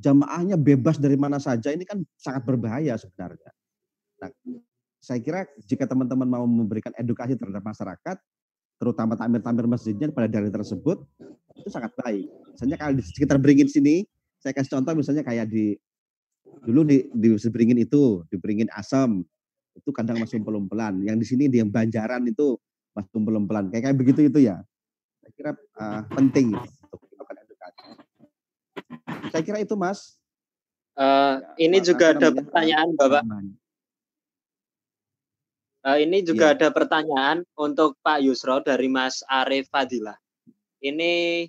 [0.00, 3.50] jamaahnya bebas dari mana saja, ini kan sangat berbahaya sebenarnya.
[4.20, 4.30] Nah,
[5.04, 8.16] saya kira jika teman-teman mau memberikan edukasi terhadap masyarakat,
[8.80, 11.04] terutama tamir-tamir masjidnya pada daerah tersebut,
[11.54, 12.26] itu sangat baik.
[12.56, 14.08] Misalnya kalau di sekitar Beringin sini,
[14.40, 15.76] saya kasih contoh misalnya kayak di
[16.64, 19.22] dulu di, di Beringin itu, di Beringin Asam,
[19.76, 21.04] itu kadang masih umpel-umpelan.
[21.04, 22.56] Yang di sini di yang Banjaran itu
[22.96, 23.68] masih umpel-umpelan.
[23.70, 24.64] Kayak kayak begitu itu ya.
[25.20, 27.04] Saya kira uh, penting untuk
[29.34, 30.14] saya kira itu Mas.
[30.94, 33.22] Uh, ini juga ada pertanyaan Bapak.
[35.84, 36.56] Uh, ini juga ya.
[36.56, 40.14] ada pertanyaan untuk Pak Yusro dari Mas Arif Fadilah.
[40.78, 41.44] Ini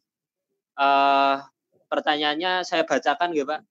[0.81, 1.45] uh,
[1.87, 3.61] pertanyaannya saya bacakan ya Pak.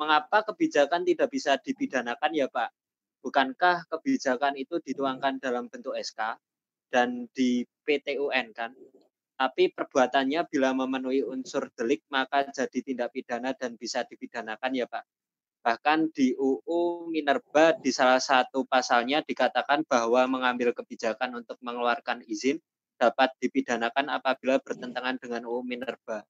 [0.00, 2.72] Mengapa kebijakan tidak bisa dipidanakan ya Pak?
[3.20, 6.40] Bukankah kebijakan itu dituangkan dalam bentuk SK
[6.88, 8.72] dan di PTUN kan?
[9.40, 15.00] tapi perbuatannya bila memenuhi unsur delik maka jadi tindak pidana dan bisa dipidanakan ya Pak.
[15.64, 22.60] Bahkan di UU Minerba di salah satu pasalnya dikatakan bahwa mengambil kebijakan untuk mengeluarkan izin
[23.00, 26.20] dapat dipidanakan apabila bertentangan dengan UU Minerba.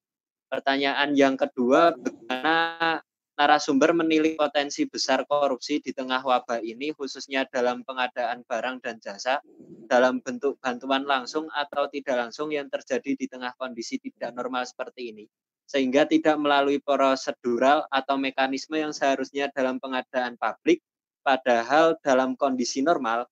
[0.46, 3.02] Pertanyaan yang kedua, bagaimana
[3.40, 9.40] narasumber menilai potensi besar korupsi di tengah wabah ini khususnya dalam pengadaan barang dan jasa
[9.88, 15.16] dalam bentuk bantuan langsung atau tidak langsung yang terjadi di tengah kondisi tidak normal seperti
[15.16, 15.24] ini
[15.64, 20.84] sehingga tidak melalui prosedural atau mekanisme yang seharusnya dalam pengadaan publik
[21.24, 23.24] padahal dalam kondisi normal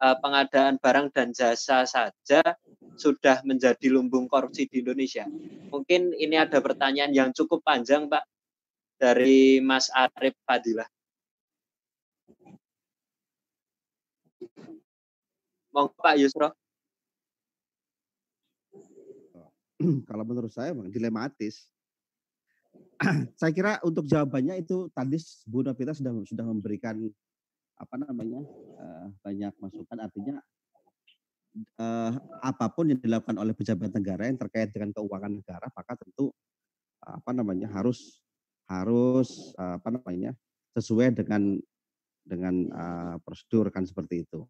[0.00, 2.56] eh, pengadaan barang dan jasa saja
[2.96, 5.28] sudah menjadi lumbung korupsi di Indonesia.
[5.68, 8.24] Mungkin ini ada pertanyaan yang cukup panjang, Pak
[8.96, 10.88] dari Mas Arif Fadilah.
[15.72, 16.50] Mau Pak Yusro.
[20.08, 21.68] Kalau menurut saya memang dilematis.
[23.40, 26.96] saya kira untuk jawabannya itu tadi Bu Novita sudah sudah memberikan
[27.76, 28.40] apa namanya
[28.80, 30.40] uh, banyak masukan artinya
[31.76, 36.32] uh, apa pun yang dilakukan oleh pejabat negara yang terkait dengan keuangan negara maka tentu
[37.04, 38.24] apa namanya harus
[38.66, 40.34] harus apa namanya
[40.74, 41.56] sesuai dengan
[42.26, 44.42] dengan uh, prosedur kan seperti itu.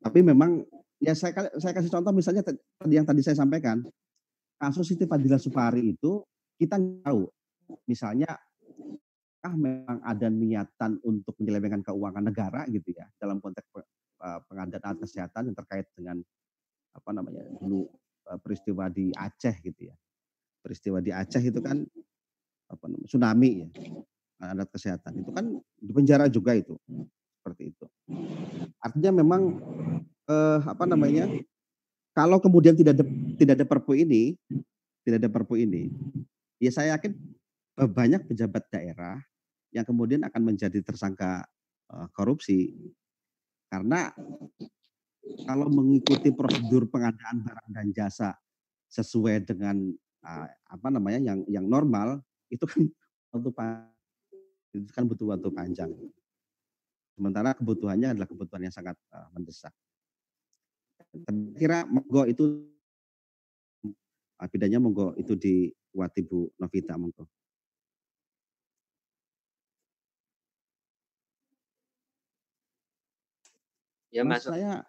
[0.00, 0.64] Tapi memang
[0.98, 2.40] ya saya saya kasih contoh misalnya
[2.88, 3.84] yang tadi saya sampaikan
[4.56, 6.24] kasus Siti Fadila Supari itu
[6.56, 7.28] kita tahu
[7.84, 8.32] misalnya
[9.42, 13.66] ah memang ada niatan untuk menyelewengkan keuangan negara gitu ya dalam konteks
[14.46, 16.22] pengadaan alat kesehatan yang terkait dengan
[16.94, 17.90] apa namanya dulu
[18.38, 19.94] peristiwa di Aceh gitu ya
[20.62, 21.82] peristiwa di Aceh itu kan
[22.72, 23.68] apa namanya tsunami ya
[24.42, 25.22] alat kesehatan.
[25.22, 25.44] Itu kan
[25.78, 26.74] di penjara juga itu
[27.38, 27.86] seperti itu.
[28.82, 29.60] Artinya memang
[30.26, 31.30] eh, apa namanya
[32.16, 33.04] kalau kemudian tidak ada
[33.38, 34.34] tidak ada perpu ini
[35.06, 35.92] tidak ada perpu ini
[36.58, 37.12] ya saya yakin
[37.78, 39.20] eh, banyak pejabat daerah
[39.72, 41.46] yang kemudian akan menjadi tersangka
[41.92, 42.74] eh, korupsi.
[43.72, 44.12] Karena
[45.46, 48.36] kalau mengikuti prosedur pengadaan barang dan jasa
[48.92, 49.88] sesuai dengan
[50.26, 52.20] uh, apa namanya yang yang normal
[52.52, 52.84] itu kan
[53.32, 53.50] waktu
[54.76, 55.90] itu kan butuh waktu panjang.
[57.16, 59.72] Sementara kebutuhannya adalah kebutuhan yang sangat uh, mendesak.
[61.56, 62.44] Kira monggo itu
[64.40, 67.28] uh, bedanya monggo itu di Watibu Novita monggo.
[74.12, 74.44] Ya, mas.
[74.44, 74.84] Saya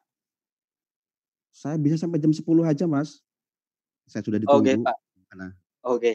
[1.54, 3.24] saya bisa sampai jam 10 aja, Mas.
[4.04, 4.84] Saya sudah Oke, ditunggu.
[4.84, 4.98] Pak.
[5.88, 6.12] Oke.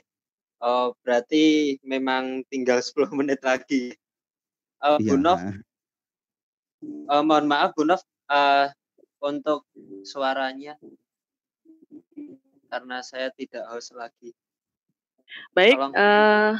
[0.58, 3.94] Oh, berarti memang tinggal 10 menit lagi.
[4.78, 5.22] Uh, Bu Iya.
[5.22, 5.40] Nov,
[7.10, 8.70] uh, mohon maaf Bu Nov, uh,
[9.18, 9.66] untuk
[10.06, 10.78] suaranya
[12.68, 14.30] karena saya tidak host lagi.
[15.56, 15.92] Baik, Tolong.
[15.96, 16.52] eh,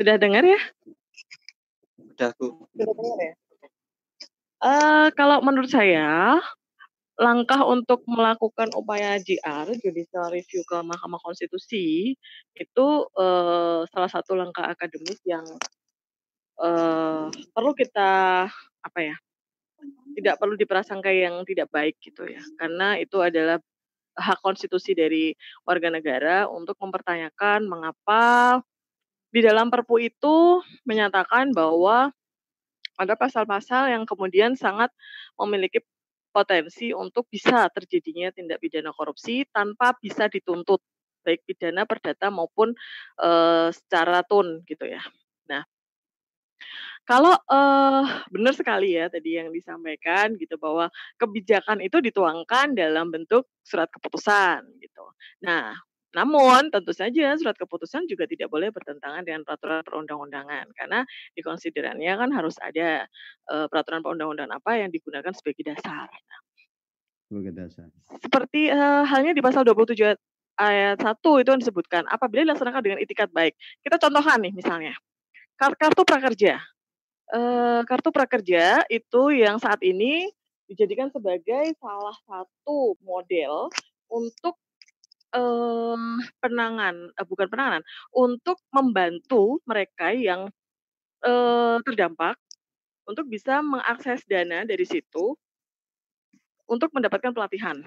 [0.00, 0.60] sudah dengar ya?
[2.00, 2.66] Udah Bu.
[2.74, 3.34] Sudah dengar ya?
[4.60, 6.36] Eh, kalau menurut saya,
[7.18, 12.14] langkah untuk melakukan upaya JR, judicial review ke Mahkamah Konstitusi,
[12.56, 12.86] itu
[13.18, 15.44] eh, salah satu langkah akademis yang
[16.62, 18.10] eh, perlu kita
[18.84, 19.16] apa ya?
[20.16, 22.42] Tidak perlu diprasangkai yang tidak baik gitu ya.
[22.60, 23.58] Karena itu adalah
[24.16, 25.32] hak konstitusi dari
[25.64, 28.58] warga negara untuk mempertanyakan mengapa
[29.30, 32.10] di dalam Perpu itu menyatakan bahwa
[32.98, 34.92] ada pasal-pasal yang kemudian sangat
[35.38, 35.80] memiliki
[36.30, 40.80] potensi untuk bisa terjadinya tindak pidana korupsi tanpa bisa dituntut
[41.26, 42.72] baik pidana perdata maupun
[43.20, 45.02] eh, secara tun gitu ya.
[45.50, 45.62] Nah,
[47.04, 50.88] kalau eh, benar sekali ya tadi yang disampaikan gitu bahwa
[51.20, 55.04] kebijakan itu dituangkan dalam bentuk surat keputusan gitu.
[55.44, 55.74] Nah,
[56.10, 62.12] namun tentu saja surat keputusan juga tidak boleh bertentangan dengan peraturan perundang-undangan karena di konsiderannya
[62.18, 63.06] kan harus ada
[63.50, 66.10] eh, peraturan perundang-undangan apa yang digunakan sebagai dasar.
[67.30, 67.86] Sebagai dasar.
[68.18, 70.18] seperti eh, halnya di pasal 27
[70.58, 73.54] ayat 1 itu yang disebutkan apabila dilaksanakan dengan itikat baik.
[73.80, 74.92] Kita contohkan nih misalnya
[75.54, 76.58] kar- kartu prakerja.
[77.30, 80.26] Eh, kartu prakerja itu yang saat ini
[80.66, 83.70] dijadikan sebagai salah satu model
[84.10, 84.58] untuk
[85.34, 85.98] eh,
[86.42, 87.82] penangan, eh, bukan penanganan,
[88.14, 90.50] untuk membantu mereka yang
[91.26, 92.36] eh, terdampak
[93.08, 95.36] untuk bisa mengakses dana dari situ
[96.68, 97.80] untuk mendapatkan pelatihan.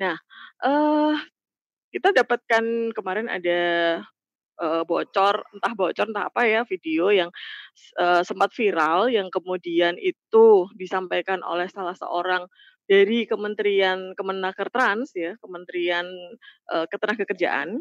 [0.00, 0.16] Nah,
[0.64, 1.14] eh
[1.94, 3.60] kita dapatkan kemarin ada
[4.62, 7.30] eh, bocor, entah bocor entah apa ya video yang
[8.00, 12.46] eh, sempat viral yang kemudian itu disampaikan oleh salah seorang
[12.84, 16.06] dari Kementerian Kemenaker Trans ya, Kementerian
[16.72, 17.80] eh, Ketenagakerjaan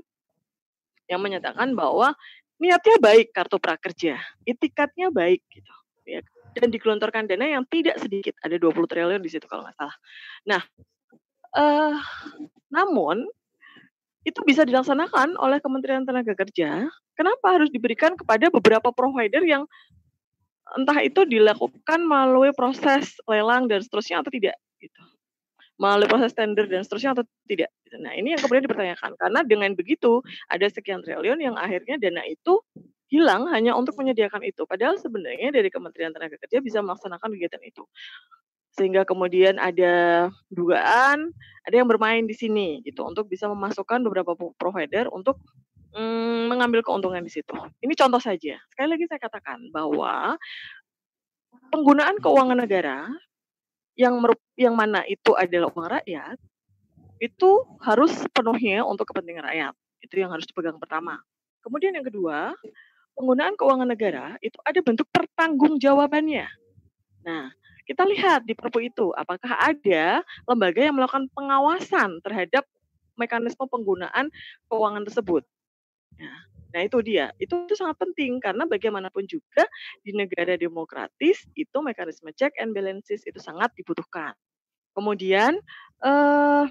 [1.11, 2.15] yang menyatakan bahwa
[2.57, 5.73] niatnya baik kartu prakerja, itikatnya baik gitu
[6.07, 6.23] ya.
[6.53, 9.97] Dan digelontorkan dana yang tidak sedikit, ada 20 triliun di situ kalau nggak salah.
[10.45, 10.61] Nah,
[11.57, 11.97] eh
[12.69, 13.25] namun
[14.23, 16.87] itu bisa dilaksanakan oleh Kementerian Tenaga Kerja.
[17.13, 19.67] Kenapa harus diberikan kepada beberapa provider yang
[20.79, 25.03] entah itu dilakukan melalui proses lelang dan seterusnya atau tidak gitu.
[25.79, 27.71] Melalui proses tender dan seterusnya atau tidak.
[27.97, 32.61] Nah, ini yang kemudian dipertanyakan karena dengan begitu ada sekian triliun yang akhirnya dana itu
[33.13, 34.65] hilang hanya untuk menyediakan itu.
[34.65, 37.85] Padahal sebenarnya dari Kementerian Tenaga Kerja bisa melaksanakan kegiatan itu.
[38.73, 41.29] Sehingga kemudian ada dugaan
[41.63, 45.37] ada yang bermain di sini gitu untuk bisa memasukkan beberapa pro- provider untuk
[45.93, 47.53] mm, mengambil keuntungan di situ.
[47.85, 48.57] Ini contoh saja.
[48.73, 50.35] Sekali lagi saya katakan bahwa
[51.69, 53.13] penggunaan keuangan negara
[53.93, 54.17] yang
[54.57, 56.37] yang mana itu adalah uang rakyat
[57.21, 59.73] itu harus sepenuhnya untuk kepentingan rakyat.
[60.03, 61.23] Itu yang harus dipegang pertama.
[61.63, 62.51] Kemudian yang kedua,
[63.15, 66.43] penggunaan keuangan negara itu ada bentuk pertanggungjawabannya.
[67.23, 67.55] Nah,
[67.87, 72.67] kita lihat di Perpu itu apakah ada lembaga yang melakukan pengawasan terhadap
[73.15, 74.27] mekanisme penggunaan
[74.67, 75.47] keuangan tersebut.
[76.19, 76.37] Nah,
[76.73, 77.29] nah itu dia.
[77.37, 79.69] Itu, itu sangat penting karena bagaimanapun juga
[80.01, 84.33] di negara demokratis itu mekanisme check and balances itu sangat dibutuhkan.
[84.97, 85.61] Kemudian
[86.01, 86.65] eh,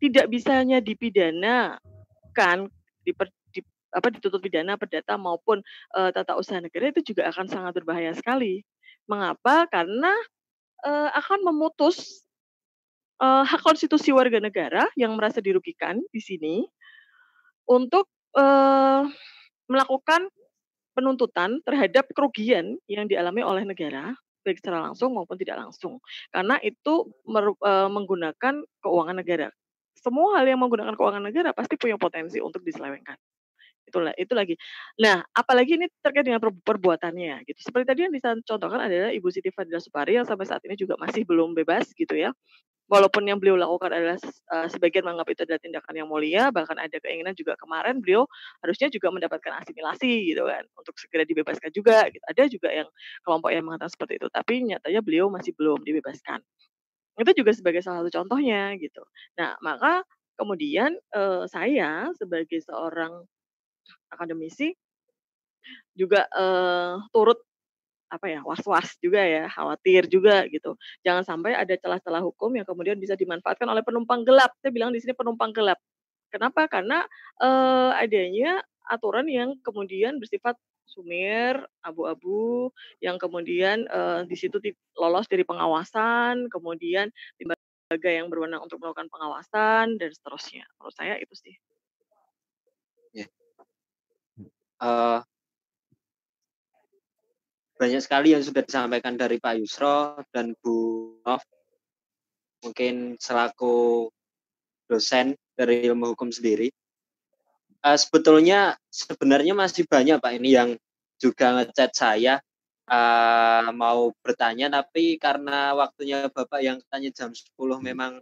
[0.00, 2.70] tidak bisanya dipidanakan
[3.02, 3.60] diper, di,
[3.90, 5.60] apa dituntut pidana perdata maupun
[5.98, 8.62] eh, tata usaha negara itu juga akan sangat berbahaya sekali.
[9.10, 9.66] Mengapa?
[9.66, 10.14] Karena
[10.86, 12.22] eh, akan memutus
[13.18, 16.56] eh, hak konstitusi warga negara yang merasa dirugikan di sini
[17.70, 19.02] untuk eh,
[19.70, 20.30] melakukan
[20.94, 26.00] penuntutan terhadap kerugian yang dialami oleh negara baik secara langsung maupun tidak langsung
[26.34, 29.48] karena itu eh, menggunakan keuangan negara
[30.00, 33.16] semua hal yang menggunakan keuangan negara pasti punya potensi untuk diselewengkan
[33.90, 34.54] itulah itu lagi.
[35.02, 37.58] Nah, apalagi ini terkait dengan perbuatannya gitu.
[37.58, 41.26] Seperti tadi yang dicontohkan adalah Ibu Siti Fadila Supari yang sampai saat ini juga masih
[41.26, 42.30] belum bebas gitu ya.
[42.90, 44.18] Walaupun yang beliau lakukan adalah
[44.50, 48.26] uh, sebagian menganggap itu adalah tindakan yang mulia, bahkan ada keinginan juga kemarin beliau
[48.66, 52.10] harusnya juga mendapatkan asimilasi gitu kan untuk segera dibebaskan juga.
[52.10, 52.24] Gitu.
[52.26, 52.88] Ada juga yang
[53.22, 56.42] kelompok yang mengatakan seperti itu, tapi nyatanya beliau masih belum dibebaskan.
[57.14, 59.06] Itu juga sebagai salah satu contohnya gitu.
[59.38, 60.02] Nah, maka
[60.34, 63.22] kemudian uh, saya sebagai seorang
[64.10, 64.74] akademisi
[65.94, 67.38] juga uh, turut
[68.10, 70.74] apa ya was-was juga ya khawatir juga gitu.
[71.06, 74.50] Jangan sampai ada celah-celah hukum yang kemudian bisa dimanfaatkan oleh penumpang gelap.
[74.58, 75.78] Saya bilang di sini penumpang gelap.
[76.30, 76.66] Kenapa?
[76.66, 77.06] Karena
[77.42, 80.58] uh, adanya aturan yang kemudian bersifat
[80.90, 81.54] sumir
[81.86, 84.58] abu-abu yang kemudian uh, di situ
[84.98, 90.66] lolos dari pengawasan kemudian lembaga yang berwenang untuk melakukan pengawasan dan seterusnya.
[90.78, 91.54] Menurut saya itu sih.
[94.80, 95.20] Uh,
[97.80, 101.40] banyak sekali yang sudah disampaikan dari Pak Yusro dan Bu Nov.
[102.60, 104.04] Mungkin selaku
[104.84, 106.68] dosen dari ilmu hukum sendiri.
[107.80, 110.76] Uh, sebetulnya sebenarnya masih banyak Pak ini yang
[111.16, 112.44] juga ngechat saya
[112.84, 118.20] uh, mau bertanya tapi karena waktunya Bapak yang tanya jam 10 memang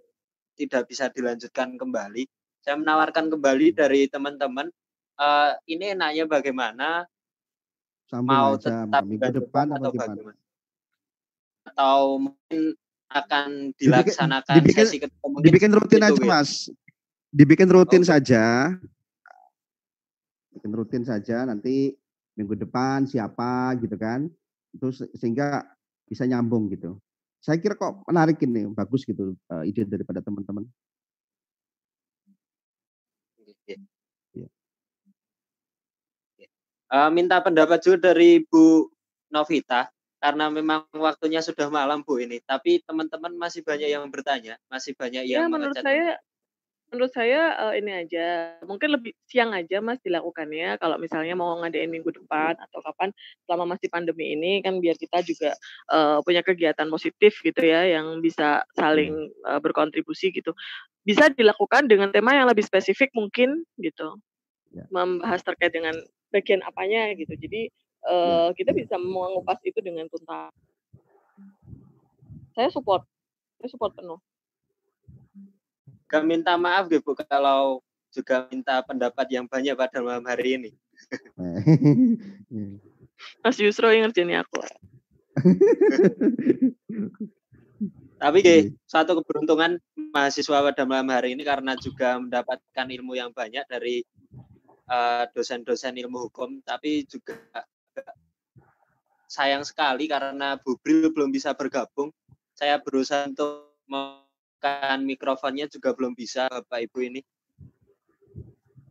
[0.54, 2.30] tidak bisa dilanjutkan kembali.
[2.62, 4.70] Saya menawarkan kembali dari teman-teman
[5.18, 7.10] uh, ini nanya bagaimana
[8.08, 10.12] Sambung mau aja tetap minggu depan atau gimana?
[10.16, 10.40] bagaimana?
[11.68, 12.60] Atau mungkin
[13.08, 16.28] akan dilaksanakan dibikin, sesi mungkin dibikin rutin aja ya?
[16.28, 16.50] mas
[17.28, 18.08] dibikin rutin Oh.
[18.08, 18.44] saja
[20.52, 21.96] bikin rutin saja nanti
[22.36, 24.28] minggu depan siapa gitu kan
[24.72, 25.64] itu se- sehingga
[26.04, 27.00] bisa nyambung gitu
[27.40, 30.64] saya kira kok menarik ini bagus gitu eh, ide daripada teman-teman
[33.68, 33.80] Iya.
[36.88, 38.88] Eh, minta pendapat juga dari Bu
[39.28, 42.40] Novita karena memang waktunya sudah malam Bu ini.
[42.40, 45.84] Tapi teman-teman masih banyak yang bertanya, masih banyak Ya yang menurut mengecat.
[45.84, 46.08] saya
[46.88, 48.26] menurut saya eh, ini aja
[48.64, 53.12] mungkin lebih siang aja mas dilakukannya kalau misalnya mau ngadain minggu depan atau kapan
[53.44, 55.52] selama masih pandemi ini kan biar kita juga
[55.92, 60.56] eh, punya kegiatan positif gitu ya yang bisa saling eh, berkontribusi gitu
[61.04, 64.16] bisa dilakukan dengan tema yang lebih spesifik mungkin gitu
[64.68, 64.84] Ya.
[64.92, 65.96] membahas terkait dengan
[66.32, 67.34] bagian apanya gitu.
[67.34, 67.68] Jadi
[68.08, 70.52] eh, kita bisa mengupas itu dengan tuntas.
[72.54, 73.04] Saya support
[73.58, 74.18] saya support penuh.
[76.08, 80.70] Kami minta maaf gitu Bu kalau juga minta pendapat yang banyak pada malam hari ini.
[83.44, 84.60] Mas Yusro yang ngerjain aku.
[88.18, 89.78] Tapi Ge, satu keberuntungan
[90.10, 94.02] mahasiswa pada malam hari ini karena juga mendapatkan ilmu yang banyak dari
[94.88, 97.36] eh, dosen-dosen ilmu hukum, tapi juga
[99.28, 102.10] sayang sekali karena Bu Bril belum bisa bergabung.
[102.56, 107.20] Saya berusaha untuk menekan mikrofonnya juga belum bisa Bapak Ibu ini.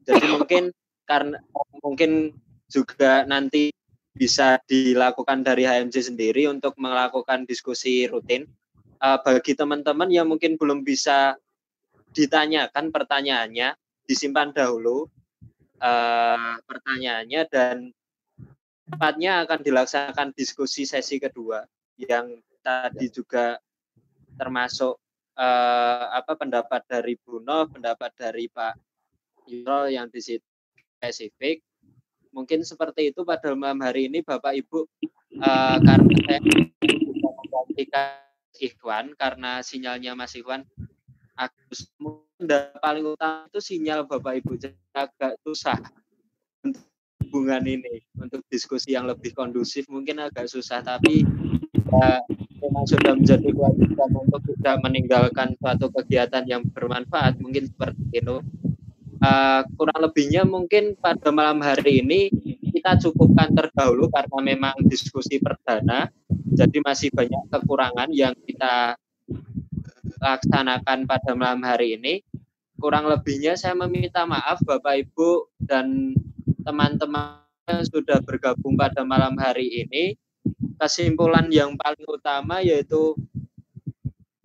[0.07, 0.71] Jadi mungkin
[1.03, 1.41] karena
[1.81, 2.37] mungkin
[2.69, 3.73] juga nanti
[4.17, 8.49] bisa dilakukan dari HMJ sendiri untuk melakukan diskusi rutin
[9.01, 11.37] uh, bagi teman-teman yang mungkin belum bisa
[12.17, 13.77] ditanyakan pertanyaannya,
[14.09, 15.05] disimpan dahulu
[15.81, 17.77] uh, pertanyaannya dan
[18.87, 21.65] tepatnya akan dilaksanakan diskusi sesi kedua
[21.99, 23.59] yang tadi juga
[24.37, 24.95] termasuk
[25.35, 28.75] uh, apa pendapat dari Bruno, pendapat dari Pak
[29.49, 30.45] Yuro yang di situ
[30.97, 31.63] spesifik.
[32.35, 34.85] Mungkin seperti itu pada malam hari ini Bapak Ibu
[35.41, 36.39] uh, karena saya
[38.57, 40.65] Ikhwan karena sinyalnya Mas Ikhwan
[41.37, 41.89] Agus
[42.37, 44.61] dan paling utama itu sinyal Bapak Ibu
[44.93, 45.77] agak susah
[46.61, 46.85] untuk
[47.25, 49.89] hubungan ini untuk diskusi yang lebih kondusif.
[49.89, 51.25] Mungkin agak susah tapi
[51.89, 52.21] ya,
[52.61, 57.41] memang sudah menjadi kewajiban untuk tidak meninggalkan suatu kegiatan yang bermanfaat.
[57.41, 58.37] Mungkin seperti itu.
[59.17, 62.29] Uh, kurang lebihnya mungkin pada malam hari ini
[62.69, 66.05] kita cukupkan terdahulu karena memang diskusi perdana.
[66.29, 68.93] Jadi masih banyak kekurangan yang kita
[70.21, 72.21] laksanakan pada malam hari ini.
[72.77, 76.13] Kurang lebihnya saya meminta maaf Bapak Ibu dan
[76.61, 80.13] teman-teman yang sudah bergabung pada malam hari ini.
[80.77, 83.17] Kesimpulan yang paling utama yaitu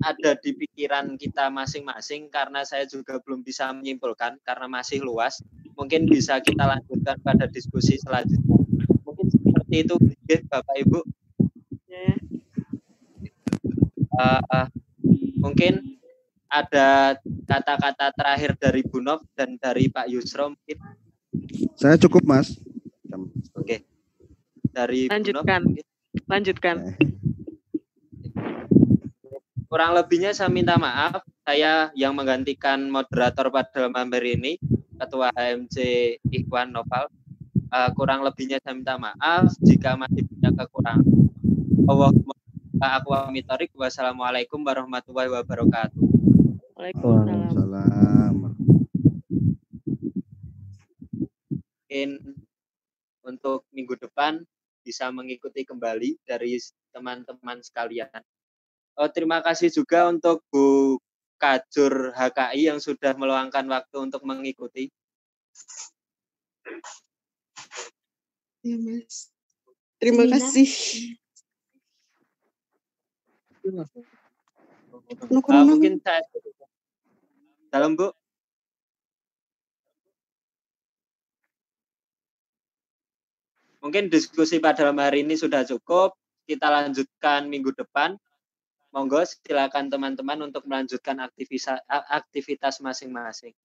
[0.02, 5.44] ada di pikiran kita masing-masing karena saya juga belum bisa menyimpulkan karena masih luas.
[5.76, 8.58] Mungkin bisa kita lanjutkan pada diskusi selanjutnya.
[9.04, 9.94] Mungkin seperti itu
[10.48, 11.00] Bapak Ibu.
[14.12, 14.68] Uh, uh,
[15.42, 15.98] mungkin
[16.46, 17.16] ada
[17.48, 20.78] kata-kata terakhir dari Bu Nov dan dari Pak Yusro mungkin
[21.80, 22.60] Saya cukup, Mas.
[23.56, 23.82] Oke.
[24.68, 25.60] Dari Bu Nov, Lanjutkan.
[25.64, 25.84] mungkin.
[26.28, 26.76] Lanjutkan.
[26.92, 26.96] Eh,
[29.66, 31.24] kurang lebihnya saya minta maaf.
[31.42, 34.52] Saya yang menggantikan moderator pada malam hari ini,
[35.00, 35.76] Ketua HMC
[36.28, 37.08] Ikhwan Noval.
[37.72, 41.08] Eh, kurang lebihnya saya minta maaf jika masih punya kekurangan.
[41.88, 42.36] Allahumma
[42.82, 43.70] aku amitorik.
[43.78, 46.02] Wassalamualaikum warahmatullahi wabarakatuh.
[46.74, 47.54] Waalaikumsalam.
[47.54, 48.36] Salam.
[51.78, 52.10] Mungkin
[53.22, 54.42] untuk minggu depan
[54.82, 56.58] bisa mengikuti kembali dari
[56.90, 58.10] teman-teman sekalian.
[58.98, 60.98] Oh, terima kasih juga untuk Bu
[61.38, 64.90] Kajur HKI yang sudah meluangkan waktu untuk mengikuti.
[68.62, 69.30] Ya, Mas.
[69.98, 71.18] Terima kasih.
[73.62, 76.18] Corona, mungkin saya
[77.70, 78.10] dalam Bu.
[83.82, 86.14] Mungkin diskusi pada malam hari ini sudah cukup.
[86.46, 88.14] Kita lanjutkan minggu depan.
[88.94, 93.56] Monggo silakan teman-teman untuk melanjutkan aktivitas aktivitas masing-masing.